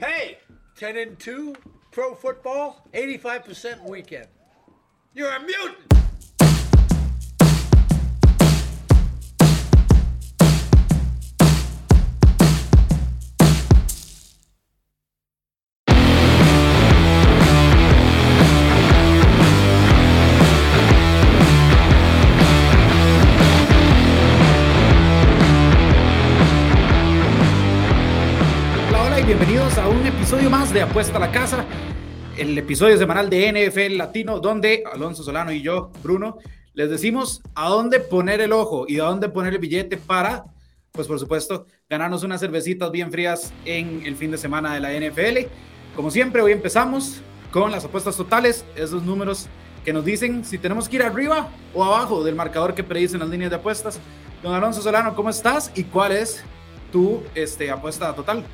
Hey, 0.00 0.38
10 0.76 0.96
and 0.96 1.18
2, 1.18 1.54
pro 1.90 2.14
football, 2.14 2.88
85% 2.94 3.86
weekend. 3.86 4.28
You're 5.12 5.30
a 5.30 5.40
mutant! 5.40 5.99
De 30.30 30.82
Apuesta 30.82 31.16
a 31.16 31.20
la 31.20 31.32
Casa, 31.32 31.64
el 32.38 32.56
episodio 32.56 32.96
semanal 32.96 33.28
de 33.28 33.50
NFL 33.50 33.96
Latino, 33.96 34.38
donde 34.38 34.84
Alonso 34.90 35.24
Solano 35.24 35.50
y 35.50 35.60
yo, 35.60 35.90
Bruno, 36.04 36.38
les 36.72 36.88
decimos 36.88 37.42
a 37.56 37.68
dónde 37.68 37.98
poner 37.98 38.40
el 38.40 38.52
ojo 38.52 38.84
y 38.86 39.00
a 39.00 39.04
dónde 39.04 39.28
poner 39.28 39.54
el 39.54 39.58
billete 39.58 39.96
para, 39.96 40.44
pues 40.92 41.08
por 41.08 41.18
supuesto, 41.18 41.66
ganarnos 41.88 42.22
unas 42.22 42.40
cervecitas 42.40 42.92
bien 42.92 43.10
frías 43.10 43.52
en 43.64 44.06
el 44.06 44.14
fin 44.14 44.30
de 44.30 44.38
semana 44.38 44.72
de 44.72 44.80
la 44.80 44.92
NFL. 44.92 45.48
Como 45.96 46.12
siempre, 46.12 46.40
hoy 46.42 46.52
empezamos 46.52 47.22
con 47.50 47.72
las 47.72 47.84
apuestas 47.84 48.16
totales, 48.16 48.64
esos 48.76 49.02
números 49.02 49.48
que 49.84 49.92
nos 49.92 50.04
dicen 50.04 50.44
si 50.44 50.58
tenemos 50.58 50.88
que 50.88 50.96
ir 50.96 51.02
arriba 51.02 51.48
o 51.74 51.82
abajo 51.82 52.22
del 52.22 52.36
marcador 52.36 52.74
que 52.74 52.84
predicen 52.84 53.18
las 53.18 53.28
líneas 53.28 53.50
de 53.50 53.56
apuestas. 53.56 53.98
Don 54.44 54.54
Alonso 54.54 54.80
Solano, 54.80 55.16
¿cómo 55.16 55.28
estás? 55.28 55.72
¿Y 55.74 55.82
cuál 55.82 56.12
es 56.12 56.44
tu 56.92 57.20
este, 57.34 57.68
apuesta 57.68 58.14
total? 58.14 58.44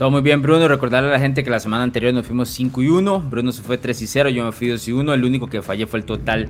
Todo 0.00 0.10
muy 0.10 0.22
bien, 0.22 0.40
Bruno. 0.40 0.66
Recordarle 0.66 1.10
a 1.10 1.12
la 1.12 1.20
gente 1.20 1.44
que 1.44 1.50
la 1.50 1.60
semana 1.60 1.82
anterior 1.84 2.14
nos 2.14 2.24
fuimos 2.24 2.48
5 2.48 2.82
y 2.82 2.88
1. 2.88 3.20
Bruno 3.28 3.52
se 3.52 3.60
fue 3.60 3.76
3 3.76 4.00
y 4.00 4.06
0, 4.06 4.30
yo 4.30 4.46
me 4.46 4.50
fui 4.50 4.68
2 4.68 4.88
y 4.88 4.92
1. 4.92 5.12
El 5.12 5.24
único 5.26 5.46
que 5.46 5.60
fallé 5.60 5.86
fue 5.86 5.98
el 5.98 6.06
total 6.06 6.48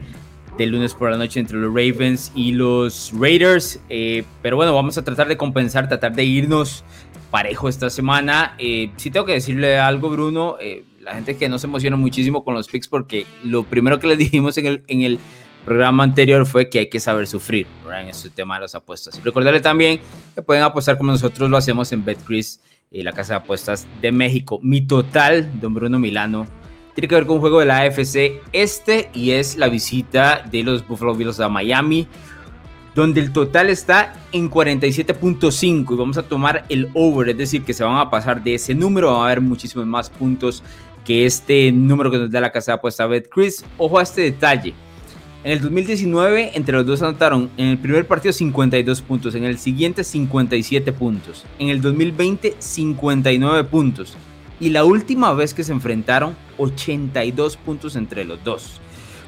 del 0.57 0.71
lunes 0.71 0.95
por 0.95 1.11
la 1.11 1.17
noche 1.17 1.41
entre 1.41 1.57
los 1.59 1.75
Ravens 1.75 2.31
y 2.37 2.53
los 2.53 3.13
Raiders. 3.13 3.81
Eh, 3.89 4.23
pero 4.41 4.55
bueno, 4.55 4.73
vamos 4.73 4.99
a 4.99 5.03
tratar 5.03 5.27
de 5.27 5.37
compensar, 5.37 5.89
tratar 5.89 6.15
de 6.15 6.23
irnos 6.23 6.85
parejo 7.33 7.69
esta 7.69 7.91
semana. 7.91 8.55
Eh, 8.57 8.93
sí 8.95 9.11
tengo 9.11 9.27
que 9.27 9.33
decirle 9.33 9.81
algo, 9.81 10.11
Bruno. 10.11 10.57
Eh, 10.61 10.85
la 11.01 11.15
gente 11.15 11.37
que 11.37 11.49
no 11.49 11.59
se 11.59 11.67
emociona 11.67 11.97
muchísimo 11.97 12.45
con 12.45 12.55
los 12.55 12.69
picks 12.69 12.87
porque 12.87 13.27
lo 13.43 13.65
primero 13.65 13.99
que 13.99 14.07
les 14.07 14.19
dijimos 14.31 14.59
en 14.59 14.67
el, 14.67 14.85
en 14.87 15.03
el 15.03 15.19
programa 15.65 16.05
anterior 16.05 16.47
fue 16.47 16.71
que 16.71 16.79
hay 16.79 16.89
que 16.89 17.01
saber 17.01 17.27
sufrir 17.27 17.67
en 18.01 18.11
este 18.11 18.31
tema 18.31 18.55
de 18.55 18.61
las 18.61 18.77
apuestas. 18.77 19.21
Recordarle 19.25 19.61
también 19.61 19.99
que 20.37 20.43
pueden 20.43 20.63
apostar 20.63 20.97
como 20.97 21.11
nosotros 21.11 21.51
lo 21.51 21.57
hacemos 21.57 21.91
en 21.91 22.05
BetCris 22.05 22.61
y 22.91 23.03
la 23.03 23.13
Casa 23.13 23.35
de 23.35 23.39
Apuestas 23.39 23.87
de 24.01 24.11
México. 24.11 24.59
Mi 24.63 24.81
total, 24.81 25.61
don 25.61 25.75
Bruno 25.75 25.99
Milano, 25.99 26.47
tiene 26.95 27.07
que 27.07 27.15
ver 27.15 27.27
con 27.27 27.37
un 27.37 27.41
juego 27.41 27.61
de 27.61 27.67
la 27.67 27.83
AFC 27.83 28.43
este 28.53 29.11
y 29.15 29.31
es 29.31 29.57
la 29.57 29.69
visita 29.69 30.45
de 30.51 30.65
los 30.65 30.87
Buffalo 30.87 31.15
Bills 31.15 31.39
a 31.39 31.49
Miami, 31.49 32.09
donde 32.97 33.21
el 33.21 33.33
total 33.33 33.71
está 33.71 34.15
en 34.33 34.51
47.5 34.51 35.95
y 35.95 35.97
vamos 35.97 36.19
a 36.19 36.25
tomar 36.25 36.65
el 36.69 36.91
over, 36.95 37.29
es 37.29 37.39
decir, 37.39 37.63
que 37.63 37.75
se 37.75 37.85
van 37.85 37.97
a 37.97 38.11
pasar 38.11 38.43
de 38.43 38.55
ese 38.55 38.75
número, 38.75 39.13
va 39.13 39.23
a 39.23 39.27
haber 39.27 39.41
muchísimos 39.41 39.87
más 39.87 40.11
puntos 40.11 40.65
que 41.05 41.25
este 41.25 41.71
número 41.71 42.11
que 42.11 42.19
nos 42.19 42.31
da 42.31 42.41
la 42.41 42.51
Casa 42.51 42.73
de 42.73 42.79
Apuestas 42.79 43.09
BetCris. 43.09 43.65
Ojo 43.79 43.99
a 43.99 44.03
este 44.03 44.23
detalle. 44.23 44.75
En 45.43 45.53
el 45.53 45.61
2019, 45.63 46.53
entre 46.55 46.75
los 46.77 46.85
dos 46.85 47.01
anotaron 47.01 47.51
en 47.57 47.69
el 47.69 47.79
primer 47.79 48.07
partido 48.07 48.33
52 48.33 49.01
puntos, 49.01 49.35
en 49.35 49.45
el 49.45 49.59
siguiente 49.59 50.05
57 50.05 50.93
puntos, 50.93 51.47
en 51.59 51.71
el 51.71 51.81
2020 51.81 52.57
59 52.59 53.65
puntos 53.65 54.19
y 54.61 54.69
la 54.69 54.85
última 54.85 55.33
vez 55.33 55.55
que 55.55 55.65
se 55.65 55.73
enfrentaron 55.73 56.37
82 56.59 57.57
puntos 57.57 57.97
entre 57.97 58.27
los 58.27 58.45
dos. 58.45 58.81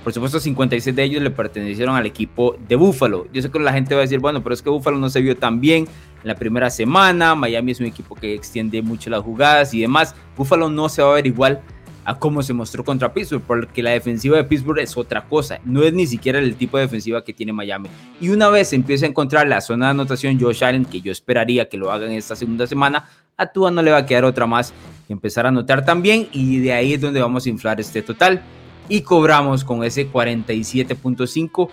Por 0.05 0.13
supuesto, 0.13 0.39
56 0.39 0.95
de 0.95 1.03
ellos 1.03 1.23
le 1.23 1.31
pertenecieron 1.31 1.97
al 1.97 2.05
equipo 2.05 2.57
de 2.69 2.77
Buffalo. 2.77 3.27
Yo 3.33 3.41
sé 3.41 3.51
que 3.51 3.59
la 3.59 3.73
gente 3.73 3.95
va 3.95 4.01
a 4.01 4.03
decir, 4.03 4.19
bueno, 4.19 4.43
pero 4.43 4.53
es 4.53 4.61
que 4.61 4.69
Buffalo 4.69 4.99
no 4.99 5.09
se 5.09 5.21
vio 5.23 5.37
tan 5.37 5.61
bien 5.61 5.85
en 6.23 6.29
la 6.29 6.35
primera 6.35 6.69
semana. 6.71 7.35
Miami 7.35 7.73
es 7.73 7.81
un 7.81 7.87
equipo 7.87 8.15
que 8.17 8.35
extiende 8.35 8.83
mucho 8.83 9.09
las 9.09 9.23
jugadas 9.23 9.73
y 9.73 9.81
demás. 9.81 10.15
Buffalo 10.37 10.69
no 10.69 10.89
se 10.89 11.03
va 11.03 11.13
a 11.13 11.15
ver 11.15 11.27
igual 11.27 11.63
a 12.05 12.19
cómo 12.19 12.43
se 12.43 12.53
mostró 12.53 12.85
contra 12.85 13.13
Pittsburgh, 13.13 13.43
porque 13.47 13.83
la 13.83 13.91
defensiva 13.91 14.37
de 14.37 14.45
Pittsburgh 14.45 14.81
es 14.81 14.97
otra 14.97 15.25
cosa, 15.25 15.61
no 15.65 15.83
es 15.83 15.93
ni 15.93 16.07
siquiera 16.07 16.39
el 16.39 16.57
tipo 16.57 16.77
de 16.77 16.85
defensiva 16.85 17.23
que 17.25 17.33
tiene 17.33 17.53
Miami. 17.53 17.89
Y 18.21 18.31
una 18.31 18.49
vez 18.49 18.73
empieza 18.73 19.07
a 19.07 19.09
encontrar 19.09 19.47
la 19.47 19.61
zona 19.61 19.87
de 19.87 19.91
anotación 19.93 20.41
Josh 20.41 20.65
Allen, 20.65 20.85
que 20.85 21.01
yo 21.01 21.13
esperaría 21.13 21.69
que 21.69 21.77
lo 21.77 21.93
hagan 21.93 22.11
esta 22.13 22.35
segunda 22.35 22.67
semana, 22.67 23.09
a 23.37 23.47
Tua 23.47 23.71
no 23.71 23.83
le 23.83 23.91
va 23.91 23.99
a 23.99 24.07
quedar 24.07 24.25
otra 24.25 24.47
más 24.47 24.73
que 25.07 25.13
empezar 25.13 25.47
a 25.47 25.51
anotar 25.51 25.85
también, 25.85 26.29
y 26.33 26.59
de 26.59 26.73
ahí 26.73 26.95
es 26.95 27.01
donde 27.01 27.21
vamos 27.21 27.47
a 27.47 27.49
inflar 27.49 27.81
este 27.81 28.03
total. 28.03 28.43
Y 28.89 29.03
cobramos 29.03 29.65
con 29.65 29.85
ese 29.85 30.11
47.5. 30.11 31.69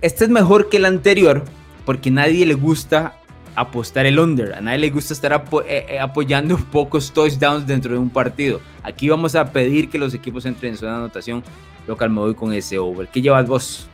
Este 0.00 0.24
es 0.24 0.30
mejor 0.30 0.68
que 0.68 0.78
el 0.78 0.84
anterior, 0.84 1.44
porque 1.86 2.10
nadie 2.10 2.44
le 2.44 2.54
gusta 2.54 3.16
apostar 3.54 4.06
el 4.06 4.18
under. 4.18 4.54
A 4.54 4.60
nadie 4.60 4.78
le 4.78 4.90
gusta 4.90 5.14
estar 5.14 5.32
eh, 5.66 5.86
eh, 5.88 5.98
apoyando 6.00 6.56
pocos 6.72 7.12
touchdowns 7.12 7.66
dentro 7.66 7.92
de 7.92 7.98
un 7.98 8.10
partido. 8.10 8.60
Aquí 8.82 9.08
vamos 9.08 9.34
a 9.34 9.52
pedir 9.52 9.90
que 9.90 9.98
los 9.98 10.14
equipos 10.14 10.46
entren 10.46 10.72
en 10.72 10.78
zona 10.78 10.92
de 10.92 10.98
anotación. 10.98 11.42
Local 11.86 12.10
me 12.10 12.20
voy 12.20 12.34
con 12.34 12.52
ese 12.52 12.78
over. 12.78 13.08
¿Qué 13.08 13.20
llevas 13.20 13.46
vos? 13.46 13.88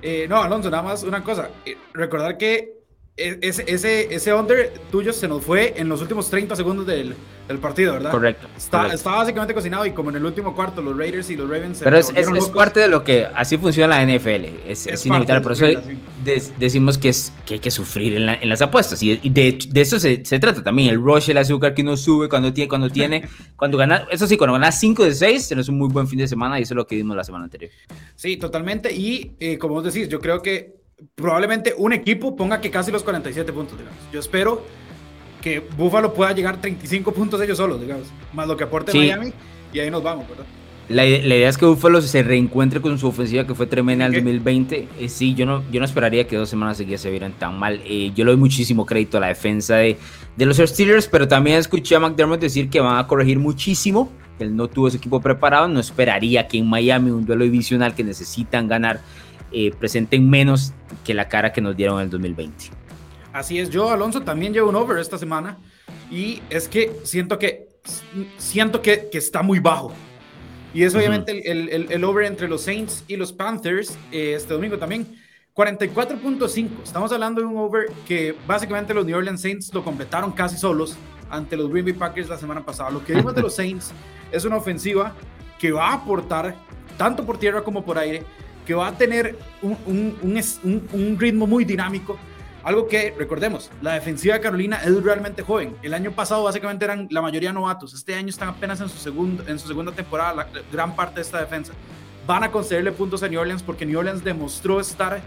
Eh, 0.00 0.26
no, 0.28 0.42
Alonso, 0.42 0.70
nada 0.70 0.82
más 0.82 1.02
una 1.02 1.22
cosa. 1.22 1.50
recordar 1.92 2.36
que 2.36 2.81
ese, 3.16 3.64
ese, 3.66 4.14
ese 4.14 4.32
under 4.32 4.72
tuyo 4.90 5.12
se 5.12 5.28
nos 5.28 5.44
fue 5.44 5.74
en 5.76 5.88
los 5.88 6.00
últimos 6.00 6.30
30 6.30 6.56
segundos 6.56 6.86
del, 6.86 7.14
del 7.46 7.58
partido, 7.58 7.92
¿verdad? 7.92 8.10
Correcto, 8.10 8.48
Está, 8.56 8.88
básicamente 9.04 9.52
cocinado 9.52 9.84
y 9.84 9.92
como 9.92 10.08
en 10.08 10.16
el 10.16 10.24
último 10.24 10.54
cuarto 10.54 10.80
los 10.80 10.96
Raiders 10.96 11.28
y 11.28 11.36
los 11.36 11.48
Ravens... 11.48 11.80
Pero 11.84 11.98
es, 11.98 12.10
es, 12.14 12.48
parte 12.48 12.80
de 12.80 12.88
lo 12.88 13.04
que 13.04 13.26
así 13.34 13.58
funciona 13.58 13.98
la 13.98 14.06
NFL, 14.06 14.46
es, 14.66 15.04
inevitable, 15.04 15.42
por 15.42 15.52
eso 15.52 15.66
decimos 16.58 16.96
que, 16.96 17.10
es, 17.10 17.34
que 17.44 17.54
hay 17.54 17.60
que 17.60 17.70
sufrir 17.70 18.14
en, 18.16 18.30
en 18.30 18.48
las 18.48 18.62
apuestas. 18.62 19.02
Y, 19.02 19.16
de, 19.28 19.58
de, 19.68 19.80
eso 19.82 20.00
se, 20.00 20.24
se, 20.24 20.38
trata 20.38 20.62
también, 20.62 20.88
el 20.88 20.96
rush, 20.96 21.30
el 21.30 21.36
azúcar 21.36 21.74
que 21.74 21.82
uno 21.82 21.98
sube 21.98 22.30
cuando 22.30 22.50
tiene, 22.54 22.68
cuando 22.68 22.88
tiene, 22.88 23.28
cuando 23.56 23.76
gana, 23.76 24.06
eso 24.10 24.26
sí, 24.26 24.38
cuando 24.38 24.54
ganas 24.54 24.80
5 24.80 25.04
de 25.04 25.14
6, 25.14 25.48
tenés 25.48 25.68
un 25.68 25.76
muy 25.76 25.90
buen 25.90 26.08
fin 26.08 26.18
de 26.18 26.28
semana 26.28 26.58
y 26.58 26.62
eso 26.62 26.72
es 26.72 26.76
lo 26.76 26.86
que 26.86 26.96
vimos 26.96 27.14
la 27.14 27.24
semana 27.24 27.44
anterior. 27.44 27.70
Sí, 28.14 28.38
totalmente. 28.38 28.90
Y 28.90 29.32
eh, 29.38 29.58
como 29.58 29.74
vos 29.74 29.84
decís, 29.84 30.08
yo 30.08 30.18
creo 30.18 30.40
que 30.40 30.81
probablemente 31.14 31.74
un 31.76 31.92
equipo 31.92 32.36
ponga 32.36 32.60
que 32.60 32.70
casi 32.70 32.90
los 32.90 33.02
47 33.02 33.52
puntos, 33.52 33.78
digamos. 33.78 33.98
Yo 34.12 34.20
espero 34.20 34.62
que 35.40 35.60
Buffalo 35.76 36.14
pueda 36.14 36.32
llegar 36.32 36.60
35 36.60 37.12
puntos 37.12 37.40
ellos 37.40 37.58
solos, 37.58 37.80
digamos, 37.80 38.06
más 38.32 38.46
lo 38.46 38.56
que 38.56 38.64
aporte 38.64 38.96
Miami, 38.96 39.32
y 39.72 39.80
ahí 39.80 39.90
nos 39.90 40.02
vamos, 40.02 40.28
¿verdad? 40.28 40.44
La, 40.88 41.06
idea 41.06 41.48
es 41.48 41.56
que 41.56 41.64
Buffalo 41.64 42.02
se 42.02 42.22
reencuentre 42.22 42.80
con 42.80 42.98
su 42.98 43.06
ofensiva 43.06 43.46
que 43.46 43.54
fue 43.54 43.66
tremenda 43.66 44.04
en 44.04 44.14
el 44.14 44.20
2020. 44.20 44.88
Eh, 44.98 45.08
sí, 45.08 45.32
yo 45.34 45.46
no, 45.46 45.62
yo 45.70 45.80
no 45.80 45.86
esperaría 45.86 46.26
que 46.26 46.36
dos 46.36 46.50
semanas 46.50 46.76
seguidas 46.76 47.00
se 47.00 47.10
vieran 47.10 47.32
tan 47.32 47.58
mal. 47.58 47.80
Eh, 47.86 48.12
yo 48.14 48.24
le 48.24 48.32
doy 48.32 48.38
muchísimo 48.38 48.84
crédito 48.84 49.16
a 49.16 49.20
la 49.20 49.28
defensa 49.28 49.76
de, 49.76 49.96
de 50.36 50.46
los 50.46 50.58
Steelers, 50.58 51.06
pero 51.06 51.28
también 51.28 51.56
escuché 51.56 51.94
a 51.94 52.00
McDermott 52.00 52.40
decir 52.40 52.68
que 52.68 52.80
van 52.80 52.98
a 52.98 53.06
corregir 53.06 53.38
muchísimo. 53.38 54.10
Él 54.38 54.54
no 54.54 54.68
tuvo 54.68 54.88
ese 54.88 54.98
equipo 54.98 55.20
preparado. 55.20 55.68
No 55.68 55.80
esperaría 55.80 56.46
que 56.46 56.58
en 56.58 56.68
Miami, 56.68 57.10
un 57.10 57.24
duelo 57.24 57.44
divisional 57.44 57.94
que 57.94 58.04
necesitan 58.04 58.68
ganar, 58.68 59.00
eh, 59.52 59.72
presenten 59.78 60.28
menos 60.28 60.72
que 61.04 61.14
la 61.14 61.28
cara 61.28 61.52
que 61.52 61.60
nos 61.60 61.76
dieron 61.76 61.98
en 61.98 62.04
el 62.04 62.10
2020. 62.10 62.70
Así 63.32 63.58
es, 63.58 63.70
yo 63.70 63.90
Alonso 63.90 64.22
también 64.22 64.52
llevo 64.52 64.68
un 64.68 64.76
over 64.76 64.98
esta 64.98 65.18
semana 65.18 65.58
y 66.10 66.42
es 66.50 66.68
que 66.68 66.92
siento 67.04 67.38
que 67.38 67.68
siento 68.36 68.82
que, 68.82 69.08
que 69.10 69.18
está 69.18 69.42
muy 69.42 69.58
bajo. 69.58 69.92
Y 70.74 70.84
es 70.84 70.94
obviamente 70.94 71.50
el, 71.50 71.68
el, 71.68 71.92
el, 71.92 72.04
over 72.04 72.24
entre 72.24 72.48
los 72.48 72.62
Saints 72.62 73.04
y 73.06 73.16
los 73.16 73.32
Panthers 73.32 73.98
eh, 74.10 74.34
este 74.36 74.54
domingo 74.54 74.78
también. 74.78 75.06
44.5. 75.54 76.82
Estamos 76.82 77.12
hablando 77.12 77.42
de 77.42 77.46
un 77.46 77.58
over 77.58 77.90
que 78.06 78.34
básicamente 78.46 78.94
los 78.94 79.04
New 79.04 79.16
Orleans 79.16 79.42
Saints 79.42 79.74
lo 79.74 79.84
completaron 79.84 80.32
casi 80.32 80.56
solos 80.56 80.96
ante 81.30 81.58
los 81.58 81.70
Green 81.70 81.84
Bay 81.84 81.92
Packers 81.92 82.28
la 82.30 82.38
semana 82.38 82.64
pasada. 82.64 82.90
Lo 82.90 83.04
que 83.04 83.14
vimos 83.14 83.34
de 83.34 83.42
los 83.42 83.54
Saints 83.56 83.92
es 84.30 84.46
una 84.46 84.56
ofensiva 84.56 85.14
que 85.58 85.72
va 85.72 85.90
a 85.90 85.94
aportar 85.94 86.56
tanto 86.96 87.26
por 87.26 87.38
tierra 87.38 87.62
como 87.62 87.84
por 87.84 87.98
aire 87.98 88.24
que 88.66 88.74
va 88.74 88.88
a 88.88 88.92
tener 88.96 89.36
un, 89.60 89.76
un, 89.86 90.88
un, 90.92 91.18
ritmo 91.18 91.46
muy 91.46 91.64
dinámico. 91.64 92.16
Algo 92.62 92.86
que, 92.86 93.12
recordemos, 93.18 93.70
la 93.80 93.94
defensiva 93.94 94.34
de 94.34 94.40
Carolina 94.40 94.80
es 94.84 95.02
realmente 95.02 95.42
joven. 95.42 95.76
El 95.82 95.94
año 95.94 96.12
pasado 96.12 96.44
básicamente 96.44 96.84
eran 96.84 97.08
la 97.10 97.20
mayoría 97.20 97.52
novatos. 97.52 97.92
Este 97.92 98.14
año 98.14 98.28
están 98.28 98.50
apenas 98.50 98.80
en 98.80 98.88
su, 98.88 98.98
segundo, 98.98 99.44
en 99.48 99.58
su 99.58 99.66
segunda 99.66 99.90
temporada, 99.90 100.32
la, 100.34 100.48
gran 100.70 100.94
parte 100.94 101.16
de 101.16 101.22
esta 101.22 101.40
defensa. 101.40 101.72
Van 102.24 102.44
a 102.44 102.52
concederle 102.52 102.92
puntos 102.92 103.22
a 103.24 103.28
New 103.28 103.40
Orleans 103.40 103.64
porque 103.64 103.84
New 103.84 103.98
Orleans 103.98 104.22
demostró 104.22 104.78
estar 104.78 105.20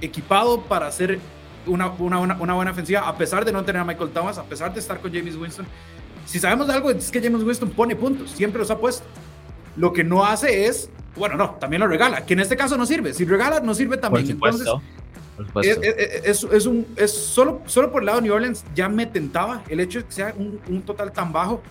equipado 0.00 0.62
para 0.62 0.86
hacer 0.86 1.18
una, 1.66 1.88
una, 1.90 2.20
una, 2.20 2.54
buena 2.54 2.70
ofensiva, 2.70 3.06
a 3.06 3.18
pesar 3.18 3.44
de 3.44 3.52
no 3.52 3.62
tener 3.64 3.82
a 3.82 3.84
Michael 3.84 4.10
Thomas, 4.10 4.38
a 4.38 4.44
pesar 4.44 4.72
de 4.72 4.80
estar 4.80 4.98
con 4.98 5.12
James 5.12 5.36
Winston. 5.36 5.66
Si 6.24 6.38
sabemos 6.38 6.66
de 6.66 6.72
algo, 6.72 6.90
es 6.90 7.10
que 7.10 7.20
James 7.20 7.42
Winston 7.42 7.70
pone 7.70 7.94
puntos, 7.94 8.30
siempre 8.30 8.58
los 8.60 8.70
ha 8.70 8.78
puesto. 8.78 9.04
Lo 9.76 9.92
que 9.92 10.04
no 10.04 10.24
hace 10.24 10.66
es 10.66 10.90
bueno, 11.18 11.36
no, 11.36 11.50
también 11.56 11.80
lo 11.80 11.88
regala, 11.88 12.24
que 12.24 12.34
en 12.34 12.40
este 12.40 12.56
caso 12.56 12.76
no 12.76 12.86
sirve. 12.86 13.12
Si 13.12 13.24
regala, 13.24 13.60
no 13.60 13.74
sirve 13.74 13.96
también. 13.96 14.38
Por 14.38 14.52
supuesto. 14.52 14.82
Entonces, 15.38 15.78
Es, 16.24 16.44
es, 16.44 16.66
un, 16.66 16.86
es 16.96 17.12
solo, 17.12 17.62
solo 17.66 17.92
por 17.92 18.02
el 18.02 18.06
lado 18.06 18.18
de 18.18 18.26
New 18.26 18.34
Orleans 18.34 18.64
ya 18.74 18.88
me 18.88 19.06
tentaba 19.06 19.62
el 19.68 19.78
hecho 19.78 20.00
de 20.00 20.06
que 20.06 20.12
sea 20.12 20.34
un, 20.36 20.82
total 20.82 21.12
tan 21.12 21.32
bajo. 21.32 21.62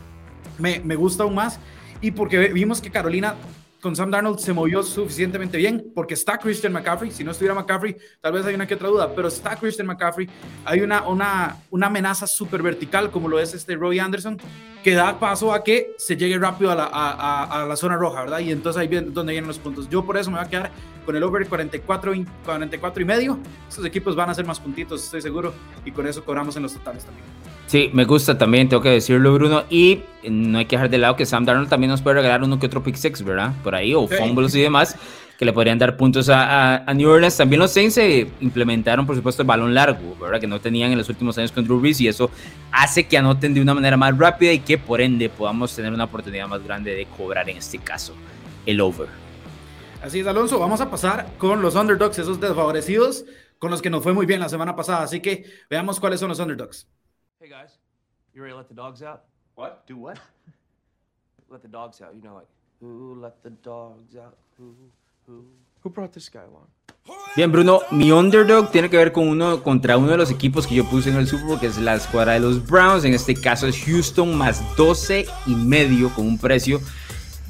me, 0.58 0.80
me 0.80 0.96
gusta 0.96 1.24
aún 1.24 1.36
más 1.36 1.60
y 2.02 2.12
porque 2.12 2.48
vimos 2.50 2.82
que 2.82 2.90
Carolina 2.90 3.36
con 3.82 3.96
Sam 3.96 4.12
Darnold 4.12 4.40
se 4.40 4.54
movió 4.54 4.82
suficientemente 4.84 5.58
bien 5.58 5.92
porque 5.94 6.16
está 6.16 6.38
Christian 6.38 6.74
McCaffrey. 6.74 7.12
Si 7.12 7.24
no 7.24 7.32
estuviera 7.32 7.54
McCaffrey, 7.54 7.96
tal 8.22 8.34
vez 8.34 8.46
hay 8.46 8.56
una 8.56 8.66
que 8.66 8.76
otra 8.76 8.88
duda, 8.88 9.14
pero 9.16 9.28
está 9.28 9.56
Christian 9.56 9.88
McCaffrey. 9.88 10.28
Hay 10.66 10.82
una, 10.82 11.08
una, 11.08 11.58
una 11.70 11.88
amenaza 11.88 12.28
súper 12.28 12.62
vertical 12.62 13.12
como 13.12 13.28
lo 13.28 13.40
es 13.40 13.54
este 13.54 13.76
Roy 13.76 14.00
Anderson 14.00 14.38
que 14.84 14.94
da 14.94 15.20
paso 15.20 15.54
a 15.54 15.64
que 15.64 15.96
se 15.98 16.16
llegue 16.16 16.38
rápido 16.38 16.72
a 16.72 16.76
la, 16.76 16.86
a, 16.86 17.66
la 17.66 17.76
zona 17.76 17.98
roja, 17.98 18.22
¿verdad? 18.22 18.40
Y 18.40 18.52
entonces 18.52 18.80
ahí 18.80 18.88
viene 18.88 19.10
donde 19.10 19.34
vienen 19.34 19.48
los 19.48 19.60
puntos. 19.60 19.90
Yo 19.90 20.06
por 20.06 20.18
eso 20.18 20.32
me 20.32 20.38
voy 20.38 20.46
a 20.46 20.50
quedar 20.50 20.72
con 21.06 21.16
el 21.16 21.24
over 21.24 21.48
44, 21.48 22.14
44 22.46 23.02
y 23.02 23.06
medio. 23.06 23.40
Esos 23.68 23.86
equipos 23.86 24.16
van 24.16 24.30
a 24.30 24.32
hacer 24.32 24.46
más 24.46 24.60
puntitos, 24.60 25.04
estoy 25.04 25.22
seguro, 25.22 25.54
y 25.84 25.92
con 25.92 26.08
eso 26.08 26.24
cobramos 26.24 26.56
en 26.56 26.64
los 26.64 26.74
totales 26.74 27.04
también. 27.04 27.26
Sí, 27.68 27.90
me 27.92 28.06
gusta 28.06 28.38
también, 28.38 28.70
tengo 28.70 28.82
que 28.82 28.90
decirlo, 28.90 29.34
Bruno. 29.34 29.66
Y 29.70 30.00
no 30.24 30.58
hay 30.58 30.66
que 30.66 30.78
dejar 30.78 30.90
de 30.90 30.98
lado 30.98 31.18
que 31.18 31.26
Sam 31.26 31.44
Darnold 31.46 31.70
también 31.70 31.92
nos 31.92 32.02
puede 32.02 32.16
regalar 32.16 32.42
uno 32.44 32.60
que 32.60 32.66
otro 32.66 32.82
pick 32.82 32.96
six, 32.96 33.22
¿verdad? 33.22 33.52
Por 33.62 33.76
ahí, 33.76 33.94
o 33.94 34.08
fumbles 34.08 34.56
y 34.56 34.62
demás, 34.62 34.96
que 35.38 35.44
le 35.44 35.52
podrían 35.52 35.78
dar 35.78 35.98
puntos 35.98 36.30
a, 36.30 36.78
a, 36.78 36.94
New 36.94 37.10
Orleans. 37.10 37.36
También 37.36 37.60
los 37.60 37.72
Saints 37.72 37.96
se 37.96 38.32
implementaron, 38.40 39.06
por 39.06 39.18
supuesto, 39.18 39.42
el 39.42 39.48
balón 39.48 39.74
largo, 39.74 40.16
¿verdad? 40.16 40.40
Que 40.40 40.48
no 40.48 40.62
tenían 40.62 40.94
en 40.94 40.98
los 40.98 41.10
últimos 41.10 41.38
años 41.38 41.52
con 41.52 41.66
Drew 41.66 41.82
Brees, 41.82 42.00
y 42.00 42.08
eso 42.08 42.32
hace 42.72 43.06
que 43.06 43.18
anoten 43.18 43.54
de 43.54 43.62
una 43.62 43.74
manera 43.74 43.98
más 43.98 44.18
rápida 44.18 44.54
y 44.54 44.60
que, 44.60 44.78
por 44.78 45.02
ende, 45.02 45.28
podamos 45.28 45.76
tener 45.76 45.92
una 45.92 46.06
oportunidad 46.06 46.48
más 46.48 46.64
grande 46.64 46.96
de 46.96 47.06
cobrar, 47.06 47.50
en 47.50 47.58
este 47.58 47.80
caso, 47.80 48.14
el 48.66 48.80
over. 48.80 49.10
Así 50.02 50.22
es, 50.22 50.28
Alonso. 50.28 50.58
Vamos 50.58 50.80
a 50.80 50.90
pasar 50.90 51.28
con 51.38 51.62
los 51.62 51.76
underdogs, 51.76 52.18
esos 52.18 52.40
desfavorecidos, 52.40 53.26
con 53.60 53.72
los 53.72 53.82
que 53.82 53.90
nos 53.90 54.04
fue 54.04 54.14
muy 54.14 54.26
bien 54.26 54.40
la 54.40 54.48
semana 54.48 54.74
pasada. 54.74 55.04
Así 55.04 55.20
que 55.20 55.44
veamos 55.70 56.00
cuáles 56.00 56.22
son 56.22 56.30
los 56.30 56.40
underdogs. 56.40 56.88
Hey 57.40 57.50
guys, 57.50 57.78
you 58.34 58.42
ready 58.42 58.54
to 58.54 58.58
let 58.58 58.68
the 58.68 58.74
dogs 58.74 59.04
out? 59.04 59.22
What? 59.54 59.86
Do 59.86 59.96
what? 59.96 60.18
let 61.52 61.62
the 61.62 61.68
dogs 61.68 62.02
out. 62.02 62.16
You 62.16 62.22
know, 62.24 62.34
like, 62.34 62.48
who 62.82 63.14
let 63.22 63.44
the 63.44 63.52
dogs 63.52 64.16
out? 64.16 64.36
Who, 64.58 64.74
who, 65.28 65.46
who 65.84 65.90
brought 65.92 66.14
this 66.14 66.30
guy 66.30 66.42
along? 66.42 66.66
Bien, 67.36 67.52
Bruno, 67.52 67.82
mi 67.92 68.12
underdog 68.12 68.72
tiene 68.72 68.90
que 68.90 68.98
ver 68.98 69.12
con 69.12 69.28
uno 69.28 69.62
contra 69.62 69.98
uno 69.98 70.10
de 70.10 70.18
los 70.18 70.32
equipos 70.32 70.66
que 70.66 70.74
yo 70.74 70.90
puse 70.90 71.12
en 71.12 71.18
el 71.18 71.28
Super 71.28 71.46
Bowl, 71.46 71.60
que 71.60 71.68
es 71.68 71.78
la 71.78 71.94
escuadra 71.94 72.34
de 72.34 72.40
los 72.40 72.66
Browns. 72.66 73.06
En 73.06 73.14
este 73.14 73.36
caso 73.36 73.68
es 73.68 73.78
Houston 73.86 74.36
más 74.36 74.76
12 74.76 75.28
y 75.46 75.54
medio 75.54 76.10
con 76.16 76.26
un 76.26 76.40
precio 76.40 76.82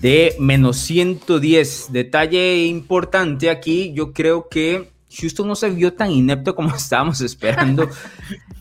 de 0.01 0.35
menos 0.37 0.75
110. 0.79 1.93
Detalle 1.93 2.65
importante 2.65 3.49
aquí, 3.49 3.93
yo 3.93 4.11
creo 4.11 4.49
que 4.49 4.96
Houston 5.19 5.47
no 5.47 5.55
se 5.55 5.69
vio 5.69 5.93
tan 5.93 6.11
inepto 6.11 6.55
como 6.55 6.69
estábamos 6.75 7.21
esperando 7.21 7.89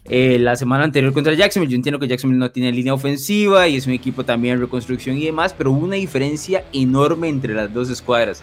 eh, 0.04 0.38
la 0.38 0.56
semana 0.56 0.84
anterior 0.84 1.12
contra 1.12 1.34
Jacksonville. 1.34 1.70
Yo 1.72 1.76
entiendo 1.76 1.98
que 1.98 2.08
Jacksonville 2.08 2.38
no 2.38 2.50
tiene 2.50 2.72
línea 2.72 2.94
ofensiva 2.94 3.68
y 3.68 3.76
es 3.76 3.86
un 3.86 3.92
equipo 3.92 4.24
también 4.24 4.54
en 4.54 4.60
reconstrucción 4.60 5.16
y 5.16 5.24
demás, 5.24 5.54
pero 5.56 5.72
hubo 5.72 5.84
una 5.84 5.96
diferencia 5.96 6.64
enorme 6.72 7.28
entre 7.28 7.54
las 7.54 7.72
dos 7.72 7.90
escuadras. 7.90 8.42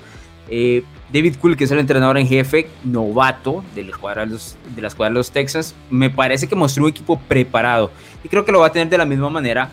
Eh, 0.50 0.84
David 1.12 1.36
Cool, 1.40 1.56
que 1.56 1.64
es 1.64 1.72
el 1.72 1.80
entrenador 1.80 2.18
en 2.18 2.28
jefe, 2.28 2.68
novato 2.84 3.64
de 3.76 3.84
la, 3.84 3.92
escuadra 3.92 4.26
de, 4.26 4.82
la 4.82 4.88
escuadra 4.88 5.12
de 5.12 5.16
los 5.16 5.32
Texans, 5.32 5.74
me 5.90 6.10
parece 6.10 6.48
que 6.48 6.56
mostró 6.56 6.84
un 6.84 6.90
equipo 6.90 7.20
preparado 7.20 7.92
y 8.24 8.30
creo 8.30 8.44
que 8.44 8.52
lo 8.52 8.60
va 8.60 8.68
a 8.68 8.72
tener 8.72 8.90
de 8.90 8.98
la 8.98 9.06
misma 9.06 9.30
manera 9.30 9.70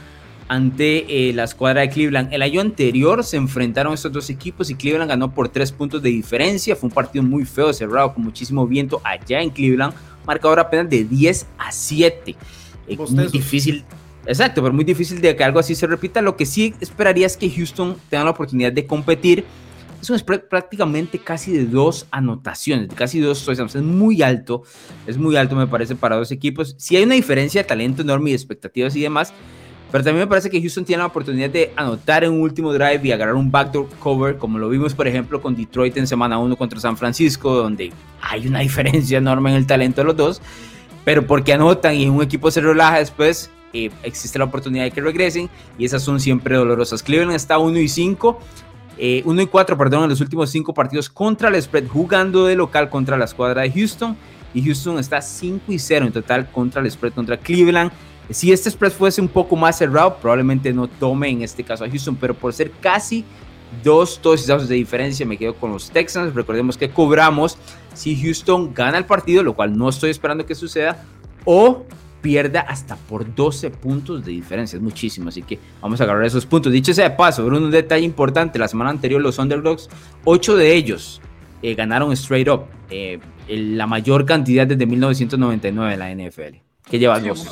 ante 0.51 1.29
eh, 1.29 1.33
la 1.33 1.45
escuadra 1.45 1.83
de 1.83 1.91
Cleveland. 1.91 2.33
El 2.33 2.43
año 2.43 2.61
anterior 2.61 3.23
se 3.23 3.37
enfrentaron 3.37 3.95
estos 3.95 4.11
dos 4.11 4.29
equipos 4.31 4.69
y 4.69 4.75
Cleveland 4.75 5.09
ganó 5.09 5.33
por 5.33 5.49
tres 5.49 5.71
puntos 5.71 6.03
de 6.03 6.11
diferencia. 6.11 6.75
Fue 6.75 6.89
un 6.89 6.93
partido 6.93 7.23
muy 7.23 7.45
feo, 7.45 7.73
cerrado, 7.73 8.13
con 8.13 8.25
muchísimo 8.25 8.67
viento 8.67 9.01
allá 9.05 9.41
en 9.41 9.51
Cleveland. 9.51 9.95
Marcador 10.27 10.59
apenas 10.59 10.91
de 10.91 11.05
10 11.05 11.47
a 11.57 11.71
7. 11.71 12.35
Eh, 12.89 12.97
muy 12.97 13.29
difícil. 13.29 13.85
Exacto, 14.27 14.61
pero 14.61 14.75
muy 14.75 14.83
difícil 14.83 15.21
de 15.21 15.37
que 15.37 15.45
algo 15.45 15.61
así 15.61 15.77
se 15.77 15.87
repita. 15.87 16.21
Lo 16.21 16.37
que 16.37 16.45
sí 16.45 16.75
esperaría 16.81 17.29
es 17.29 17.37
que 17.37 17.49
Houston 17.49 17.97
tenga 18.09 18.25
la 18.25 18.31
oportunidad 18.31 18.73
de 18.73 18.85
competir. 18.85 19.45
Es 20.03 20.11
un 20.11 20.19
spread 20.19 20.49
prácticamente 20.49 21.21
casi 21.21 21.53
de 21.53 21.65
dos 21.65 22.09
anotaciones, 22.11 22.89
casi 22.93 23.21
dos 23.21 23.45
touchdowns. 23.45 23.77
Es 23.77 23.83
muy 23.83 24.21
alto, 24.21 24.65
es 25.07 25.17
muy 25.17 25.37
alto 25.37 25.55
me 25.55 25.69
parece 25.69 25.95
para 25.95 26.17
dos 26.17 26.33
equipos. 26.33 26.75
Si 26.77 26.97
hay 26.97 27.05
una 27.05 27.15
diferencia 27.15 27.63
de 27.63 27.69
talento 27.69 28.03
enorme 28.03 28.31
y 28.31 28.33
de 28.33 28.37
expectativas 28.37 28.97
y 28.97 29.03
demás, 29.03 29.33
pero 29.91 30.05
también 30.05 30.25
me 30.25 30.29
parece 30.29 30.49
que 30.49 30.61
Houston 30.61 30.85
tiene 30.85 31.01
la 31.01 31.07
oportunidad 31.07 31.51
de 31.51 31.73
anotar 31.75 32.23
en 32.23 32.33
un 32.33 32.43
último 32.43 32.73
drive 32.73 33.01
y 33.03 33.13
agarrar 33.13 33.35
un 33.35 33.51
backdoor 33.51 33.89
cover, 33.99 34.39
como 34.39 34.59
lo 34.59 34.69
vimos, 34.69 34.95
por 34.95 35.09
ejemplo, 35.09 35.43
con 35.43 35.57
Detroit 35.57 35.97
en 35.97 36.07
semana 36.07 36.39
1 36.39 36.57
contra 36.57 36.79
San 36.79 36.97
Francisco, 36.97 37.55
donde 37.55 37.93
hay 38.21 38.47
una 38.47 38.59
diferencia 38.61 39.19
enorme 39.19 39.51
en 39.51 39.57
el 39.57 39.67
talento 39.67 40.01
de 40.03 40.05
los 40.05 40.17
dos. 40.17 40.43
Pero 41.05 41.27
porque 41.27 41.53
anotan 41.53 41.95
y 41.95 42.09
un 42.09 42.23
equipo 42.23 42.51
se 42.51 42.61
relaja 42.61 42.99
después, 42.99 43.51
eh, 43.73 43.91
existe 44.03 44.39
la 44.39 44.45
oportunidad 44.45 44.85
de 44.85 44.91
que 44.91 45.01
regresen 45.01 45.49
y 45.79 45.85
esas 45.85 46.03
son 46.03 46.21
siempre 46.21 46.57
dolorosas. 46.57 47.03
Cleveland 47.03 47.35
está 47.35 47.59
1 47.59 47.79
y 47.79 47.89
5. 47.89 48.39
1 48.39 48.39
eh, 48.99 49.23
y 49.25 49.47
4, 49.47 49.79
perdón, 49.79 50.05
en 50.05 50.11
los 50.11 50.21
últimos 50.21 50.51
5 50.51 50.75
partidos 50.75 51.09
contra 51.09 51.49
el 51.49 51.61
spread, 51.61 51.89
jugando 51.89 52.45
de 52.47 52.55
local 52.55 52.91
contra 52.91 53.17
la 53.17 53.25
escuadra 53.25 53.63
de 53.63 53.71
Houston. 53.73 54.17
Y 54.53 54.63
Houston 54.63 54.99
está 54.99 55.23
5 55.23 55.73
y 55.73 55.79
0 55.79 56.07
en 56.07 56.13
total 56.13 56.51
contra 56.51 56.83
el 56.83 56.91
spread 56.91 57.13
contra 57.13 57.37
Cleveland. 57.37 57.91
Si 58.31 58.53
este 58.53 58.71
spread 58.71 58.93
fuese 58.93 59.21
un 59.21 59.29
poco 59.29 59.57
más 59.57 59.79
cerrado, 59.79 60.17
probablemente 60.19 60.73
no 60.73 60.87
tome 60.87 61.29
en 61.31 61.43
este 61.43 61.65
caso 61.65 61.85
a 61.85 61.89
Houston, 61.89 62.15
pero 62.15 62.33
por 62.33 62.53
ser 62.53 62.71
casi 62.81 63.25
dos 63.83 64.21
touchdowns 64.21 64.69
de 64.69 64.77
diferencia, 64.77 65.27
me 65.27 65.37
quedo 65.37 65.55
con 65.55 65.73
los 65.73 65.91
Texans. 65.91 66.33
Recordemos 66.33 66.77
que 66.77 66.91
cobramos 66.91 67.59
si 67.93 68.21
Houston 68.21 68.73
gana 68.73 68.99
el 68.99 69.05
partido, 69.05 69.43
lo 69.43 69.55
cual 69.55 69.77
no 69.77 69.89
estoy 69.89 70.11
esperando 70.11 70.47
que 70.47 70.55
suceda, 70.55 71.05
o 71.45 71.85
pierda 72.21 72.61
hasta 72.61 72.95
por 72.95 73.35
12 73.35 73.71
puntos 73.71 74.25
de 74.25 74.31
diferencia. 74.31 74.77
Es 74.77 74.83
muchísimo, 74.83 75.31
así 75.31 75.43
que 75.43 75.59
vamos 75.81 76.01
a 76.01 76.05
agarrar 76.05 76.25
esos 76.25 76.47
puntos. 76.47 76.73
Dicho 76.73 76.95
sea 76.95 77.09
de 77.09 77.17
paso, 77.17 77.45
un 77.45 77.71
detalle 77.73 78.05
importante, 78.05 78.61
la 78.61 78.69
semana 78.69 78.91
anterior 78.91 79.21
los 79.21 79.39
underdogs, 79.39 79.89
8 80.25 80.57
de 80.57 80.75
ellos 80.75 81.21
eh, 81.63 81.75
ganaron 81.75 82.13
straight 82.13 82.49
up, 82.49 82.67
eh, 82.91 83.19
la 83.49 83.89
mayor 83.89 84.25
cantidad 84.25 84.69
desde 84.69 84.87
1999 84.87 85.95
en 85.95 85.99
la 85.99 86.29
NFL 86.29 86.70
que 86.91 86.99
lleva 86.99 87.19
dos. 87.21 87.47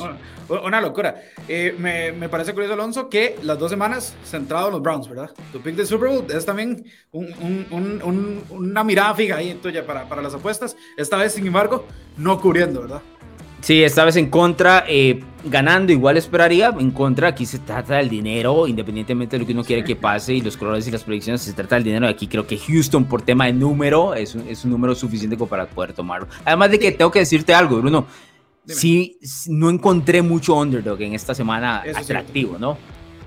Una, 0.49 0.81
locura. 0.81 1.15
Eh, 1.47 1.75
me, 1.79 2.11
me, 2.13 2.29
parece 2.29 2.55
curioso, 2.55 2.73
Alonso, 2.73 3.09
que 3.09 3.37
las 3.43 3.59
dos 3.59 3.71
semanas 3.71 4.17
centrado 4.25 4.69
en 4.69 4.73
los 4.73 4.83
Browns, 4.83 5.09
¿verdad? 5.09 5.31
Tu 5.53 5.61
pick 5.61 5.77
de 5.77 5.85
Super 5.85 6.09
Bowl 6.09 6.25
es 6.31 6.45
también 6.45 6.85
un, 7.13 7.27
un, 7.71 8.43
una 8.49 8.83
mirada 8.83 9.15
fija 9.15 9.37
ahí 9.37 9.55
tuya 9.63 9.87
para, 9.87 10.09
para 10.09 10.23
las 10.23 10.35
apuestas. 10.35 10.75
Esta 10.97 11.19
vez, 11.19 11.35
sin 11.35 11.47
embargo, 11.47 11.85
no 12.17 12.41
cubriendo, 12.41 12.81
¿verdad? 12.81 13.03
Sí, 13.61 13.83
esta 13.83 14.05
vez 14.05 14.17
en 14.17 14.31
contra, 14.31 14.85
eh, 14.89 15.21
ganando 15.45 15.93
igual 15.93 16.17
esperaría, 16.17 16.73
en 16.79 16.93
contra 16.93 17.29
aquí 17.29 17.45
se 17.45 17.59
trata 17.59 17.97
del 17.97 18.09
dinero, 18.09 18.69
independientemente 18.69 19.37
de 19.37 19.41
lo 19.41 19.47
que 19.47 19.53
uno 19.53 19.65
quiere 19.65 19.83
que 19.83 19.97
pase 19.97 20.35
y 20.35 20.41
los 20.41 20.57
colores 20.57 20.87
y 20.87 20.93
las 20.93 21.03
predicciones, 21.03 21.43
se 21.43 21.53
trata 21.53 21.75
del 21.75 21.85
dinero. 21.85 22.07
Aquí 22.07 22.29
creo 22.29 22.47
que 22.47 22.57
Houston 22.57 23.05
por 23.05 23.23
tema 23.23 23.47
de 23.47 23.53
número 23.53 24.15
es 24.15 24.37
un, 24.37 24.49
es 24.49 24.65
un 24.65 24.71
número 24.71 24.95
suficiente 24.95 25.37
como 25.37 25.51
para 25.51 25.67
poder 25.67 25.93
tomarlo. 25.93 26.29
Además 26.45 26.71
de 26.71 26.79
que 26.79 26.93
tengo 26.93 27.11
que 27.11 27.19
decirte 27.19 27.53
algo, 27.53 27.79
Bruno, 27.79 28.07
sí, 28.69 29.19
no 29.49 29.71
encontré 29.71 30.23
mucho 30.23 30.55
underdog 30.57 31.01
en 31.03 31.15
esta 31.15 31.35
semana 31.35 31.83
atractivo, 31.95 32.59
¿no? 32.59 32.79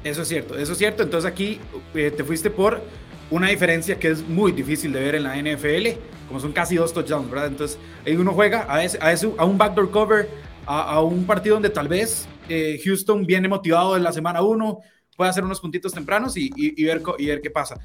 Eso 0.04 0.24
es 0.24 0.28
cierto, 0.28 0.58
eso 0.58 0.72
es 0.72 0.78
cierto. 0.78 1.04
Entonces 1.04 1.30
aquí 1.30 1.60
eh, 1.94 2.12
te 2.16 2.24
fuiste 2.24 2.50
por 2.50 2.82
una 3.30 3.50
diferencia 3.50 3.98
que 4.00 4.10
es 4.10 4.28
muy 4.28 4.52
difícil 4.52 4.92
de 4.92 5.00
ver 5.00 5.16
en 5.16 5.24
la 5.24 5.36
NFL, 5.38 5.98
como 6.28 6.40
son 6.40 6.52
casi 6.52 6.76
dos 6.76 6.94
touchdowns, 6.94 7.30
¿verdad? 7.30 7.48
Entonces 7.48 7.78
ahí 8.06 8.16
uno 8.16 8.34
juega 8.34 8.66
a, 8.68 8.84
ese, 8.84 9.00
a, 9.00 9.14
a 9.38 9.46
un 9.46 9.58
backdoor 9.58 9.92
cover, 9.92 10.30
a, 10.66 10.94
a, 10.94 11.02
un 11.02 11.26
partido 11.26 11.56
donde 11.56 11.70
tal 11.70 11.88
vez 11.88 12.28
eh, 12.50 12.80
Houston 12.84 13.26
viene 13.26 13.48
motivado 13.48 13.96
en 13.96 14.04
la 14.04 14.12
semana 14.12 14.42
1, 14.42 14.80
puede 15.16 15.30
hacer 15.30 15.44
unos 15.44 15.62
puntitos 15.62 15.94
tempranos 15.94 16.36
y, 16.36 16.50
y, 16.56 16.84
ver, 16.84 17.02
y 17.18 17.28
ver 17.28 17.42
qué 17.42 17.50
pasa. 17.50 17.80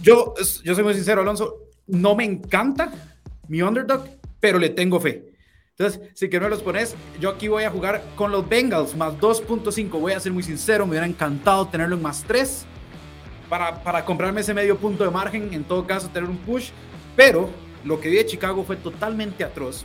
Yo, 0.00 0.34
yo 0.64 0.74
soy 0.74 0.84
muy 0.84 0.94
sincero, 0.94 1.20
Alonso, 1.20 1.58
no 1.86 2.14
me 2.14 2.24
encanta 2.24 2.92
mi 3.48 3.60
underdog, 3.60 4.06
pero 4.40 4.58
le 4.58 4.70
tengo 4.70 5.00
fe. 5.00 5.31
Entonces, 5.82 6.12
si 6.14 6.28
que 6.28 6.38
no 6.38 6.48
los 6.48 6.62
pones, 6.62 6.94
yo 7.20 7.28
aquí 7.28 7.48
voy 7.48 7.64
a 7.64 7.70
jugar 7.70 8.04
con 8.14 8.30
los 8.30 8.48
Bengals 8.48 8.94
más 8.94 9.14
2.5. 9.14 9.90
Voy 9.98 10.12
a 10.12 10.20
ser 10.20 10.32
muy 10.32 10.44
sincero, 10.44 10.86
me 10.86 10.90
hubiera 10.90 11.06
encantado 11.06 11.66
tenerlo 11.66 11.96
en 11.96 12.02
más 12.02 12.22
3 12.22 12.66
para, 13.48 13.82
para 13.82 14.04
comprarme 14.04 14.42
ese 14.42 14.54
medio 14.54 14.76
punto 14.76 15.02
de 15.02 15.10
margen. 15.10 15.52
En 15.52 15.64
todo 15.64 15.84
caso, 15.84 16.08
tener 16.08 16.30
un 16.30 16.36
push. 16.36 16.70
Pero 17.16 17.50
lo 17.84 17.98
que 17.98 18.10
vi 18.10 18.16
de 18.18 18.26
Chicago 18.26 18.62
fue 18.62 18.76
totalmente 18.76 19.42
atroz. 19.42 19.84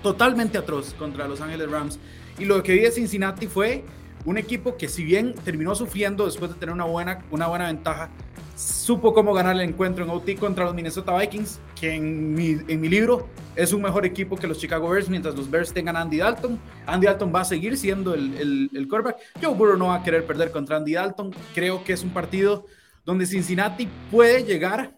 Totalmente 0.00 0.58
atroz 0.58 0.94
contra 0.94 1.26
Los 1.26 1.40
Ángeles 1.40 1.68
Rams. 1.68 1.98
Y 2.38 2.44
lo 2.44 2.62
que 2.62 2.74
vi 2.74 2.80
de 2.82 2.92
Cincinnati 2.92 3.48
fue 3.48 3.84
un 4.26 4.38
equipo 4.38 4.76
que 4.76 4.86
si 4.86 5.02
bien 5.02 5.34
terminó 5.44 5.74
sufriendo 5.74 6.26
después 6.26 6.52
de 6.52 6.56
tener 6.56 6.72
una 6.72 6.84
buena, 6.84 7.24
una 7.32 7.48
buena 7.48 7.66
ventaja, 7.66 8.10
supo 8.56 9.12
cómo 9.12 9.34
ganar 9.34 9.54
el 9.54 9.60
encuentro 9.62 10.02
en 10.02 10.10
OT 10.10 10.38
contra 10.38 10.64
los 10.64 10.74
Minnesota 10.74 11.16
Vikings, 11.16 11.60
que 11.78 11.94
en 11.94 12.34
mi, 12.34 12.54
libro 12.88 13.28
es 13.54 13.72
un 13.72 13.82
mejor 13.82 14.06
equipo 14.06 14.36
que 14.36 14.46
los 14.46 14.58
Chicago 14.58 14.88
Bears, 14.88 15.08
mientras 15.10 15.36
los 15.36 15.50
Bears 15.50 15.72
tengan 15.72 15.96
Andy 15.96 16.16
Dalton. 16.16 16.58
Andy 16.86 17.06
Dalton 17.06 17.32
va 17.34 17.42
a 17.42 17.44
seguir 17.44 17.76
siendo 17.76 18.14
el, 18.14 18.34
el, 18.34 18.70
el 18.74 18.88
quarterback. 18.88 19.18
Joe 19.42 19.54
Burrow 19.54 19.76
no 19.76 19.88
va 19.88 19.96
a 19.96 20.02
querer 20.02 20.26
perder 20.26 20.50
contra 20.50 20.78
Andy 20.78 20.94
Dalton. 20.94 21.34
Creo 21.54 21.84
que 21.84 21.92
es 21.92 22.02
un 22.02 22.10
partido 22.10 22.64
donde 23.04 23.26
Cincinnati 23.26 23.88
puede 24.10 24.42
llegar 24.42 24.96